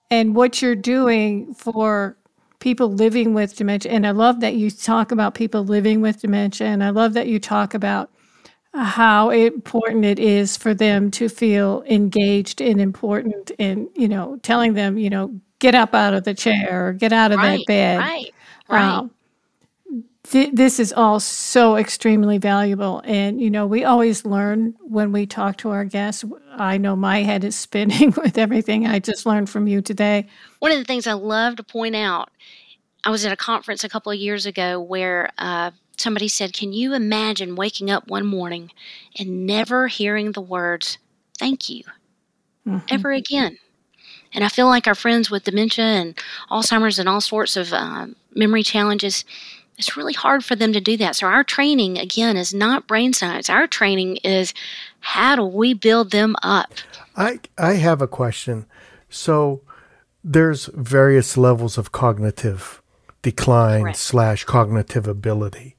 and 0.10 0.36
what 0.36 0.62
you're 0.62 0.76
doing 0.76 1.54
for 1.54 2.18
people 2.60 2.92
living 2.92 3.34
with 3.34 3.56
dementia. 3.56 3.92
And 3.92 4.06
I 4.06 4.12
love 4.12 4.40
that 4.42 4.56
you 4.56 4.72
talk 4.72 5.12
about 5.12 5.34
people 5.36 5.64
living 5.64 6.02
with 6.02 6.22
dementia, 6.22 6.68
and 6.68 6.84
I 6.84 6.90
love 6.90 7.14
that 7.14 7.28
you 7.28 7.40
talk 7.40 7.74
about 7.74 8.10
how 8.74 9.30
important 9.32 10.06
it 10.06 10.18
is 10.18 10.56
for 10.56 10.74
them 10.74 11.12
to 11.12 11.28
feel 11.28 11.84
engaged 11.88 12.62
and 12.62 12.80
important, 12.82 13.52
and 13.60 13.88
you 13.96 14.08
know, 14.08 14.40
telling 14.42 14.74
them, 14.74 14.98
you 14.98 15.10
know, 15.10 15.40
get 15.60 15.76
up 15.76 15.94
out 15.94 16.14
of 16.14 16.24
the 16.24 16.34
chair 16.34 16.88
or 16.88 16.94
get 16.94 17.14
out 17.14 17.32
of 17.32 17.40
that 17.40 17.60
bed. 17.68 18.00
Right. 18.00 18.34
Right. 18.70 18.84
Um, 18.84 19.12
th- 20.24 20.52
this 20.54 20.80
is 20.80 20.94
all 20.94 21.20
so 21.20 21.76
extremely 21.76 22.38
valuable. 22.38 23.02
And, 23.06 23.42
you 23.42 23.50
know, 23.50 23.66
we 23.66 23.84
always 23.84 24.26
learn 24.26 24.76
when 24.82 25.12
we 25.12 25.26
talk 25.26 25.58
to 25.58 25.70
our 25.70 25.86
guests. 25.86 26.24
I 26.52 26.78
know 26.78 26.96
my 26.96 27.24
head 27.24 27.44
is 27.44 27.56
spinning 27.58 28.14
with 28.18 28.38
everything 28.38 28.88
I 28.88 29.00
just 29.00 29.26
learned 29.26 29.50
from 29.50 29.68
you 29.68 29.82
today. 29.82 30.28
One 30.60 30.72
of 30.72 30.78
the 30.78 30.86
things 30.86 31.08
I 31.08 31.14
love 31.14 31.56
to 31.58 31.64
point 31.64 31.96
out 31.96 32.30
I 33.04 33.10
was 33.10 33.26
at 33.26 33.32
a 33.32 33.38
conference 33.38 33.84
a 33.84 33.90
couple 33.90 34.12
of 34.12 34.20
years 34.20 34.46
ago 34.46 34.80
where 34.80 35.32
uh, 35.38 35.72
somebody 35.98 36.28
said, 36.28 36.54
Can 36.54 36.74
you 36.74 36.94
imagine 36.94 37.56
waking 37.56 37.90
up 37.90 38.08
one 38.08 38.26
morning 38.26 38.72
and 39.18 39.46
never 39.46 39.88
hearing 39.88 40.34
the 40.34 40.42
words, 40.42 40.98
thank 41.40 41.70
you, 41.70 41.84
mm-hmm. 42.68 42.86
ever 42.90 43.12
again? 43.12 43.58
And 44.34 44.44
I 44.44 44.50
feel 44.50 44.68
like 44.68 44.88
our 44.88 44.96
friends 44.96 45.30
with 45.30 45.44
dementia 45.44 45.84
and 45.84 46.18
Alzheimer's 46.50 47.00
and 47.00 47.10
all 47.10 47.22
sorts 47.22 47.58
of 47.58 47.74
um, 47.74 48.16
memory 48.34 48.64
challenges, 48.64 49.26
it's 49.82 49.98
really 49.98 50.14
hard 50.14 50.46
for 50.46 50.56
them 50.56 50.74
to 50.74 50.80
do 50.80 50.96
that. 50.98 51.16
So, 51.16 51.26
our 51.26 51.44
training, 51.44 51.98
again, 51.98 52.38
is 52.38 52.54
not 52.54 52.86
brain 52.86 53.14
science. 53.14 53.50
Our 53.50 53.66
training 53.66 54.18
is 54.18 54.54
how 55.00 55.36
do 55.36 55.44
we 55.44 55.74
build 55.74 56.12
them 56.12 56.36
up? 56.44 56.72
I, 57.16 57.40
I 57.58 57.74
have 57.74 58.00
a 58.00 58.08
question. 58.08 58.68
So, 59.10 59.62
there's 60.24 60.68
various 60.68 61.36
levels 61.36 61.80
of 61.80 61.92
cognitive 61.92 62.80
decline 63.24 63.82
Correct. 63.82 63.98
slash 63.98 64.44
cognitive 64.44 65.08
ability. 65.08 65.76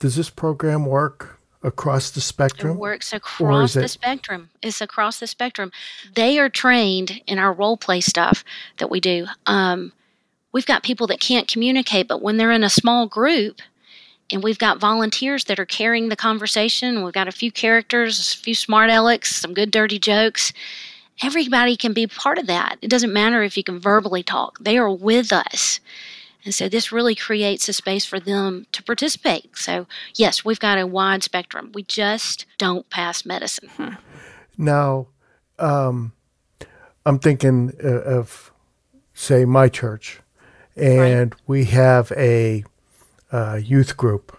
Does 0.00 0.16
this 0.16 0.28
program 0.28 0.84
work 0.84 1.38
across 1.62 2.10
the 2.10 2.20
spectrum? 2.20 2.72
It 2.72 2.80
works 2.80 3.12
across 3.12 3.74
the 3.74 3.84
it... 3.84 3.88
spectrum. 3.88 4.50
It's 4.60 4.80
across 4.80 5.20
the 5.20 5.28
spectrum. 5.28 5.70
They 6.16 6.40
are 6.40 6.48
trained 6.48 7.22
in 7.28 7.38
our 7.38 7.52
role 7.52 7.76
play 7.76 8.00
stuff 8.00 8.44
that 8.78 8.90
we 8.90 8.98
do. 8.98 9.26
Um, 9.46 9.92
we've 10.52 10.66
got 10.66 10.82
people 10.82 11.06
that 11.08 11.20
can't 11.20 11.48
communicate, 11.48 12.08
but 12.08 12.22
when 12.22 12.36
they're 12.36 12.50
in 12.50 12.64
a 12.64 12.70
small 12.70 13.06
group, 13.06 13.60
and 14.32 14.42
we've 14.42 14.58
got 14.58 14.78
volunteers 14.78 15.44
that 15.44 15.58
are 15.58 15.66
carrying 15.66 16.08
the 16.08 16.16
conversation. 16.16 17.02
We've 17.02 17.12
got 17.12 17.28
a 17.28 17.32
few 17.32 17.50
characters, 17.50 18.34
a 18.34 18.38
few 18.38 18.54
smart 18.54 18.88
alecks, 18.90 19.26
some 19.26 19.54
good 19.54 19.70
dirty 19.70 19.98
jokes. 19.98 20.52
Everybody 21.22 21.76
can 21.76 21.92
be 21.92 22.06
part 22.06 22.38
of 22.38 22.46
that. 22.46 22.78
It 22.80 22.90
doesn't 22.90 23.12
matter 23.12 23.42
if 23.42 23.56
you 23.56 23.64
can 23.64 23.80
verbally 23.80 24.22
talk, 24.22 24.58
they 24.60 24.78
are 24.78 24.90
with 24.90 25.32
us. 25.32 25.80
And 26.44 26.54
so 26.54 26.70
this 26.70 26.90
really 26.90 27.14
creates 27.14 27.68
a 27.68 27.74
space 27.74 28.06
for 28.06 28.18
them 28.18 28.66
to 28.72 28.82
participate. 28.82 29.58
So, 29.58 29.86
yes, 30.14 30.42
we've 30.42 30.60
got 30.60 30.78
a 30.78 30.86
wide 30.86 31.22
spectrum. 31.22 31.70
We 31.74 31.82
just 31.82 32.46
don't 32.56 32.88
pass 32.88 33.26
medicine. 33.26 33.68
Hmm. 33.76 33.94
Now, 34.56 35.08
um, 35.58 36.12
I'm 37.04 37.18
thinking 37.18 37.72
uh, 37.84 37.88
of, 37.88 38.52
say, 39.12 39.44
my 39.44 39.68
church, 39.68 40.20
and 40.76 41.32
right. 41.32 41.42
we 41.46 41.64
have 41.66 42.12
a 42.16 42.64
uh, 43.32 43.60
youth 43.62 43.96
group. 43.96 44.36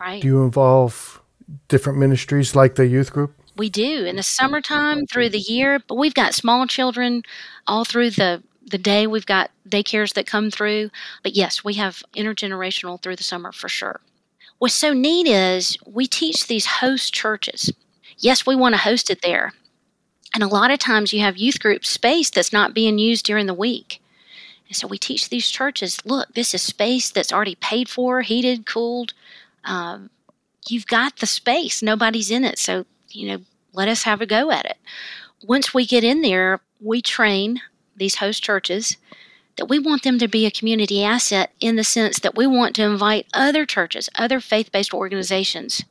Right. 0.00 0.22
Do 0.22 0.28
you 0.28 0.42
involve 0.42 1.20
different 1.68 1.98
ministries 1.98 2.56
like 2.56 2.74
the 2.74 2.86
youth 2.86 3.12
group? 3.12 3.34
We 3.56 3.68
do 3.68 4.04
in 4.04 4.16
the 4.16 4.22
summertime 4.22 5.06
through 5.06 5.30
the 5.30 5.38
year, 5.38 5.80
but 5.86 5.96
we've 5.96 6.14
got 6.14 6.34
small 6.34 6.66
children 6.66 7.22
all 7.66 7.84
through 7.84 8.10
the 8.10 8.42
the 8.66 8.78
day 8.78 9.06
we've 9.06 9.26
got 9.26 9.50
daycares 9.68 10.14
that 10.14 10.26
come 10.26 10.50
through. 10.50 10.90
But 11.22 11.34
yes, 11.34 11.64
we 11.64 11.74
have 11.74 12.02
intergenerational 12.16 13.02
through 13.02 13.16
the 13.16 13.24
summer 13.24 13.52
for 13.52 13.68
sure. 13.68 14.00
What's 14.58 14.74
so 14.74 14.92
neat 14.92 15.26
is 15.26 15.76
we 15.86 16.06
teach 16.06 16.46
these 16.46 16.66
host 16.66 17.12
churches. 17.12 17.72
Yes, 18.18 18.46
we 18.46 18.54
want 18.54 18.74
to 18.74 18.80
host 18.80 19.10
it 19.10 19.22
there. 19.22 19.52
And 20.34 20.42
a 20.42 20.48
lot 20.48 20.70
of 20.70 20.78
times 20.78 21.12
you 21.12 21.20
have 21.20 21.36
youth 21.36 21.60
group 21.60 21.84
space 21.84 22.30
that's 22.30 22.52
not 22.52 22.74
being 22.74 22.98
used 22.98 23.24
during 23.24 23.46
the 23.46 23.54
week. 23.54 24.00
And 24.70 24.76
so 24.76 24.86
we 24.86 24.98
teach 24.98 25.28
these 25.28 25.50
churches 25.50 25.98
look, 26.04 26.32
this 26.34 26.54
is 26.54 26.62
space 26.62 27.10
that's 27.10 27.32
already 27.32 27.56
paid 27.56 27.88
for, 27.88 28.22
heated, 28.22 28.66
cooled. 28.66 29.12
Um, 29.64 30.10
you've 30.68 30.86
got 30.86 31.16
the 31.16 31.26
space, 31.26 31.82
nobody's 31.82 32.30
in 32.30 32.44
it. 32.44 32.56
So, 32.58 32.86
you 33.08 33.28
know, 33.28 33.44
let 33.72 33.88
us 33.88 34.04
have 34.04 34.20
a 34.20 34.26
go 34.26 34.52
at 34.52 34.64
it. 34.66 34.76
Once 35.44 35.74
we 35.74 35.84
get 35.84 36.04
in 36.04 36.22
there, 36.22 36.60
we 36.80 37.02
train 37.02 37.60
these 37.96 38.14
host 38.16 38.44
churches, 38.44 38.96
that 39.56 39.66
we 39.66 39.80
want 39.80 40.04
them 40.04 40.18
to 40.20 40.28
be 40.28 40.46
a 40.46 40.52
community 40.52 41.02
asset 41.02 41.52
in 41.60 41.74
the 41.74 41.84
sense 41.84 42.20
that 42.20 42.36
we 42.36 42.46
want 42.46 42.76
to 42.76 42.84
invite 42.84 43.26
other 43.34 43.66
churches, 43.66 44.08
other 44.14 44.40
faith 44.40 44.70
based 44.70 44.94
organizations 44.94 45.84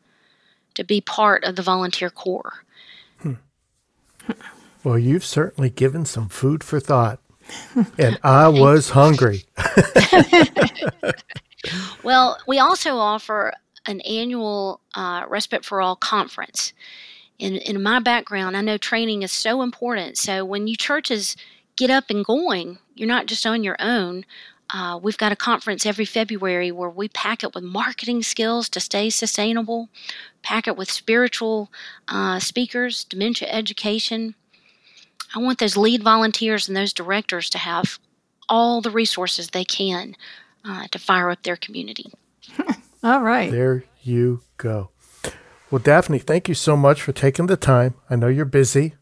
to 0.74 0.86
be 0.86 1.02
part 1.02 1.44
of 1.44 1.58
the 1.58 1.62
volunteer 1.62 2.10
corps. 2.10 2.64
Hmm. 3.20 3.34
Well, 4.84 4.98
you've 4.98 5.26
certainly 5.26 5.70
given 5.70 6.06
some 6.06 6.30
food 6.30 6.64
for 6.64 6.80
thought. 6.80 7.20
And 7.98 8.20
I 8.24 8.48
was 8.48 8.90
hungry. 8.90 9.46
well, 12.04 12.38
we 12.48 12.60
also 12.60 12.98
offer 12.98 13.54
an 13.86 14.02
annual 14.02 14.82
uh, 14.96 15.26
Respite 15.28 15.66
for 15.66 15.82
All 15.82 15.96
conference. 15.96 16.74
In, 17.38 17.56
in 17.56 17.82
my 17.82 18.00
background, 18.00 18.58
I 18.58 18.62
know 18.62 18.78
training 18.78 19.24
is 19.24 19.32
so 19.32 19.62
important. 19.62 20.18
So 20.18 20.44
when 20.44 20.68
you 20.68 20.76
churches 20.76 21.38
get 21.80 21.90
up 21.90 22.10
and 22.10 22.26
going. 22.26 22.78
You're 22.94 23.08
not 23.08 23.26
just 23.26 23.48
on 23.48 23.64
your 23.64 23.78
own. 23.80 24.26
Uh, 24.70 25.00
we've 25.02 25.18
got 25.18 25.32
a 25.32 25.38
conference 25.38 25.86
every 25.86 26.04
February 26.04 26.74
where 26.74 26.90
we 26.90 27.08
pack 27.08 27.42
it 27.42 27.56
with 27.56 27.64
marketing 27.64 28.22
skills 28.22 28.68
to 28.70 28.82
stay 28.82 29.10
sustainable, 29.10 29.88
pack 30.44 30.68
it 30.68 30.76
with 30.76 30.92
spiritual 30.92 31.72
uh, 32.10 32.38
speakers, 32.38 33.06
dementia 33.06 33.48
education. 33.48 34.36
I 35.36 35.40
want 35.40 35.60
those 35.60 35.78
lead 35.78 36.04
volunteers 36.04 36.68
and 36.68 36.76
those 36.76 36.94
directors 36.94 37.50
to 37.52 37.58
have 37.58 38.00
all 38.48 38.82
the 38.82 38.92
resources 38.92 39.50
they 39.50 39.66
can 39.66 40.16
uh, 40.66 40.88
to 40.92 41.00
fire 41.00 41.30
up 41.30 41.44
their 41.44 41.56
community. 41.56 42.12
all 43.04 43.22
right. 43.22 43.52
There 43.52 43.84
you 44.02 44.42
go. 44.58 44.90
Well, 45.72 45.80
Daphne, 45.80 46.20
thank 46.20 46.48
you 46.48 46.56
so 46.56 46.76
much 46.76 47.02
for 47.02 47.12
taking 47.12 47.46
the 47.46 47.58
time. 47.58 47.94
I 48.10 48.16
know 48.16 48.28
you're 48.28 48.46
busy. 48.46 48.96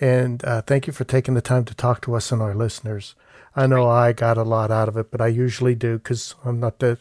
And 0.00 0.44
uh, 0.44 0.62
thank 0.62 0.86
you 0.86 0.92
for 0.92 1.04
taking 1.04 1.34
the 1.34 1.40
time 1.40 1.64
to 1.64 1.74
talk 1.74 2.00
to 2.02 2.14
us 2.14 2.30
and 2.30 2.40
our 2.40 2.54
listeners. 2.54 3.14
I 3.56 3.66
know 3.66 3.88
I 3.88 4.12
got 4.12 4.38
a 4.38 4.42
lot 4.42 4.70
out 4.70 4.88
of 4.88 4.96
it, 4.96 5.10
but 5.10 5.20
I 5.20 5.26
usually 5.28 5.74
do 5.74 5.98
because 5.98 6.34
I'm 6.44 6.60
not 6.60 6.78
the 6.78 6.98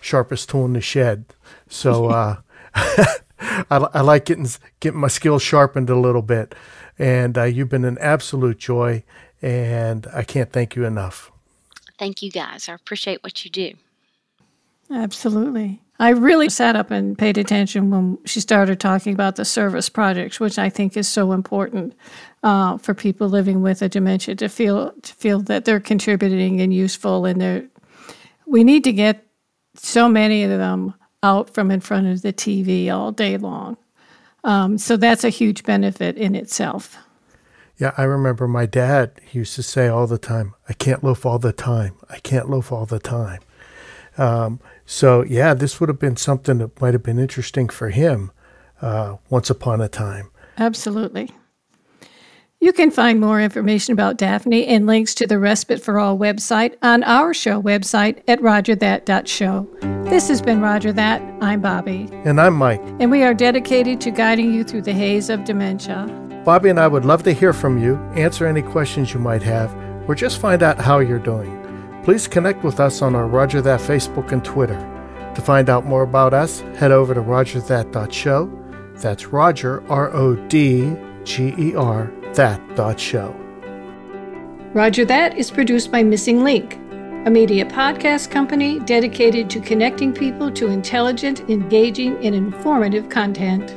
sharpest 0.00 0.48
tool 0.48 0.64
in 0.64 0.72
the 0.72 0.80
shed. 0.80 1.26
So 1.68 2.06
uh, 2.08 2.36
I, 3.40 3.76
I, 3.94 4.00
like 4.02 4.26
getting 4.26 4.46
getting 4.80 5.00
my 5.00 5.08
skills 5.08 5.42
sharpened 5.42 5.90
a 5.90 5.98
little 5.98 6.22
bit. 6.22 6.54
And 6.98 7.38
uh, 7.38 7.44
you've 7.44 7.70
been 7.70 7.86
an 7.86 7.96
absolute 7.98 8.58
joy, 8.58 9.04
and 9.40 10.06
I 10.12 10.22
can't 10.22 10.52
thank 10.52 10.76
you 10.76 10.84
enough. 10.84 11.32
Thank 11.98 12.22
you, 12.22 12.30
guys. 12.30 12.68
I 12.68 12.74
appreciate 12.74 13.22
what 13.22 13.44
you 13.44 13.50
do. 13.50 13.72
Absolutely. 14.90 15.80
I 15.98 16.10
really 16.10 16.48
sat 16.48 16.76
up 16.76 16.90
and 16.90 17.16
paid 17.16 17.36
attention 17.36 17.90
when 17.90 18.18
she 18.24 18.40
started 18.40 18.80
talking 18.80 19.12
about 19.12 19.36
the 19.36 19.44
service 19.44 19.90
projects, 19.90 20.40
which 20.40 20.58
I 20.58 20.70
think 20.70 20.96
is 20.96 21.06
so 21.06 21.32
important 21.32 21.94
uh, 22.42 22.78
for 22.78 22.94
people 22.94 23.28
living 23.28 23.60
with 23.60 23.82
a 23.82 23.88
dementia 23.88 24.34
to 24.36 24.48
feel 24.48 24.92
to 24.92 25.14
feel 25.14 25.40
that 25.40 25.66
they're 25.66 25.78
contributing 25.80 26.60
and 26.60 26.72
useful, 26.72 27.26
and 27.26 27.40
they're. 27.40 27.64
We 28.46 28.64
need 28.64 28.82
to 28.84 28.92
get 28.92 29.26
so 29.74 30.08
many 30.08 30.42
of 30.42 30.50
them 30.50 30.94
out 31.22 31.52
from 31.52 31.70
in 31.70 31.80
front 31.80 32.06
of 32.06 32.22
the 32.22 32.32
TV 32.32 32.92
all 32.92 33.12
day 33.12 33.36
long. 33.36 33.76
Um, 34.44 34.78
so 34.78 34.96
that's 34.96 35.24
a 35.24 35.28
huge 35.28 35.64
benefit 35.64 36.16
in 36.16 36.34
itself. 36.34 36.96
Yeah, 37.76 37.92
I 37.96 38.02
remember 38.02 38.46
my 38.46 38.66
dad 38.66 39.20
used 39.32 39.54
to 39.54 39.62
say 39.62 39.88
all 39.88 40.06
the 40.06 40.18
time, 40.18 40.54
I 40.68 40.74
can't 40.74 41.02
loaf 41.02 41.24
all 41.24 41.38
the 41.38 41.52
time. 41.52 41.96
I 42.10 42.18
can't 42.18 42.50
loaf 42.50 42.72
all 42.72 42.84
the 42.84 42.98
time. 42.98 43.40
Um, 44.18 44.60
so, 44.84 45.24
yeah, 45.24 45.54
this 45.54 45.80
would 45.80 45.88
have 45.88 45.98
been 45.98 46.16
something 46.16 46.58
that 46.58 46.78
might 46.80 46.92
have 46.92 47.02
been 47.02 47.18
interesting 47.18 47.68
for 47.68 47.88
him 47.88 48.32
uh, 48.82 49.16
once 49.30 49.48
upon 49.48 49.80
a 49.80 49.88
time. 49.88 50.30
Absolutely. 50.58 51.30
You 52.60 52.74
can 52.74 52.90
find 52.90 53.18
more 53.18 53.40
information 53.40 53.92
about 53.94 54.18
Daphne 54.18 54.66
and 54.66 54.86
links 54.86 55.14
to 55.14 55.26
the 55.26 55.38
Respite 55.38 55.82
for 55.82 55.98
All 55.98 56.18
website 56.18 56.76
on 56.82 57.02
our 57.04 57.32
show 57.32 57.62
website 57.62 58.22
at 58.28 58.40
rodgerthat.show. 58.40 59.99
This 60.10 60.26
has 60.26 60.42
been 60.42 60.60
Rodger 60.60 60.92
That. 60.92 61.22
I'm 61.40 61.60
Bobby. 61.60 62.08
And 62.24 62.40
I'm 62.40 62.54
Mike. 62.54 62.82
And 62.98 63.12
we 63.12 63.22
are 63.22 63.32
dedicated 63.32 64.00
to 64.00 64.10
guiding 64.10 64.52
you 64.52 64.64
through 64.64 64.82
the 64.82 64.92
haze 64.92 65.30
of 65.30 65.44
dementia. 65.44 66.04
Bobby 66.44 66.68
and 66.68 66.80
I 66.80 66.88
would 66.88 67.04
love 67.04 67.22
to 67.22 67.32
hear 67.32 67.52
from 67.52 67.80
you, 67.80 67.94
answer 68.16 68.44
any 68.44 68.60
questions 68.60 69.14
you 69.14 69.20
might 69.20 69.44
have, 69.44 69.72
or 70.08 70.16
just 70.16 70.40
find 70.40 70.64
out 70.64 70.80
how 70.80 70.98
you're 70.98 71.20
doing. 71.20 71.56
Please 72.02 72.26
connect 72.26 72.64
with 72.64 72.80
us 72.80 73.02
on 73.02 73.14
our 73.14 73.28
Rodger 73.28 73.62
That 73.62 73.78
Facebook 73.78 74.32
and 74.32 74.44
Twitter. 74.44 74.80
To 75.36 75.40
find 75.40 75.70
out 75.70 75.86
more 75.86 76.02
about 76.02 76.34
us, 76.34 76.58
head 76.76 76.90
over 76.90 77.14
to 77.14 77.20
rodgerthat.show. 77.20 78.50
That's 78.96 79.26
Rodger, 79.26 79.88
R 79.88 80.12
O 80.12 80.34
D 80.48 80.92
G 81.22 81.54
E 81.56 81.76
R, 81.76 82.12
that.show. 82.34 83.32
Rodger 84.74 85.04
That 85.04 85.38
is 85.38 85.52
produced 85.52 85.92
by 85.92 86.02
Missing 86.02 86.42
Link, 86.42 86.80
a 87.26 87.30
media 87.30 87.66
podcast 87.66 88.30
company 88.30 88.80
dedicated 88.80 89.50
to 89.50 89.60
connecting 89.60 90.10
people 90.10 90.50
to 90.50 90.68
intelligent, 90.68 91.40
engaging, 91.50 92.16
and 92.24 92.34
informative 92.34 93.10
content. 93.10 93.76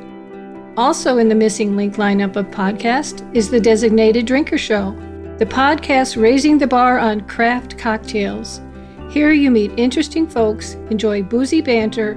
Also 0.78 1.18
in 1.18 1.28
the 1.28 1.36
Missing 1.36 1.76
Link 1.76 1.96
lineup 1.96 2.38
of 2.38 2.46
podcasts 2.48 3.22
is 3.36 3.50
the 3.50 3.60
Designated 3.60 4.26
Drinker 4.26 4.58
Show 4.58 4.92
the 5.40 5.46
podcast 5.48 6.22
Raising 6.22 6.60
the 6.60 6.68
Bar 6.68 7.00
on 7.00 7.20
Craft 7.22 7.78
Cocktails. 7.78 8.62
Here 9.10 9.34
you 9.34 9.52
meet 9.52 9.78
interesting 9.78 10.28
folks, 10.28 10.76
enjoy 10.90 11.24
boozy 11.24 11.60
banter, 11.60 12.12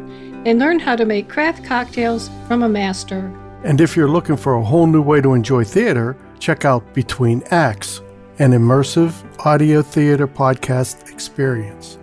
and 0.45 0.59
learn 0.61 0.79
how 0.79 0.95
to 0.95 1.05
make 1.07 1.29
craft 1.29 1.65
cocktails 1.65 2.31
from 2.47 2.63
a 2.63 2.69
master. 2.69 3.35
And 3.65 3.81
if 3.81 3.97
you're 3.97 4.09
looking 4.09 4.37
for 4.37 4.55
a 4.55 4.63
whole 4.63 4.87
new 4.87 5.03
way 5.03 5.23
to 5.23 5.33
enjoy 5.33 5.65
theater, 5.65 6.17
check 6.39 6.65
out 6.65 6.95
Between 6.95 7.43
Acts, 7.51 8.01
an 8.39 8.53
immersive 8.53 9.15
audio 9.47 9.81
theater 9.81 10.29
podcast 10.29 11.11
experience. 11.11 11.99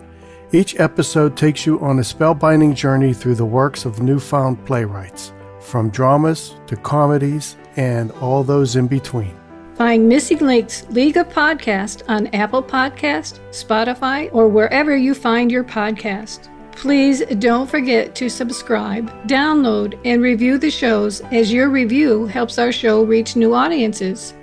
Each 0.50 0.78
episode 0.80 1.36
takes 1.36 1.64
you 1.64 1.78
on 1.78 2.00
a 2.00 2.02
spellbinding 2.02 2.74
journey 2.74 3.14
through 3.14 3.36
the 3.36 3.44
works 3.44 3.84
of 3.84 4.02
newfound 4.02 4.64
playwrights, 4.64 5.32
from 5.60 5.90
dramas 5.90 6.56
to 6.66 6.76
comedies 6.76 7.56
and 7.76 8.10
all 8.12 8.42
those 8.42 8.74
in 8.74 8.88
between. 8.88 9.36
Find 9.76 10.08
Missing 10.08 10.38
Links 10.38 10.84
League 10.90 11.16
of 11.16 11.28
Podcast 11.28 12.02
on 12.08 12.26
Apple 12.28 12.62
Podcast, 12.62 13.38
Spotify, 13.50 14.28
or 14.32 14.48
wherever 14.48 14.96
you 14.96 15.14
find 15.14 15.52
your 15.52 15.64
podcast. 15.64 16.48
Please 16.72 17.22
don't 17.38 17.70
forget 17.70 18.16
to 18.16 18.28
subscribe, 18.28 19.08
download, 19.28 19.98
and 20.04 20.20
review 20.20 20.58
the 20.58 20.70
shows 20.70 21.20
as 21.32 21.52
your 21.52 21.70
review 21.70 22.26
helps 22.26 22.58
our 22.58 22.72
show 22.72 23.04
reach 23.04 23.36
new 23.36 23.54
audiences. 23.54 24.34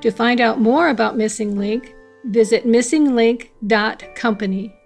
To 0.00 0.10
find 0.10 0.40
out 0.40 0.60
more 0.60 0.88
about 0.88 1.16
Missing 1.16 1.56
Link, 1.58 1.94
visit 2.24 2.66
missinglink.company. 2.66 4.79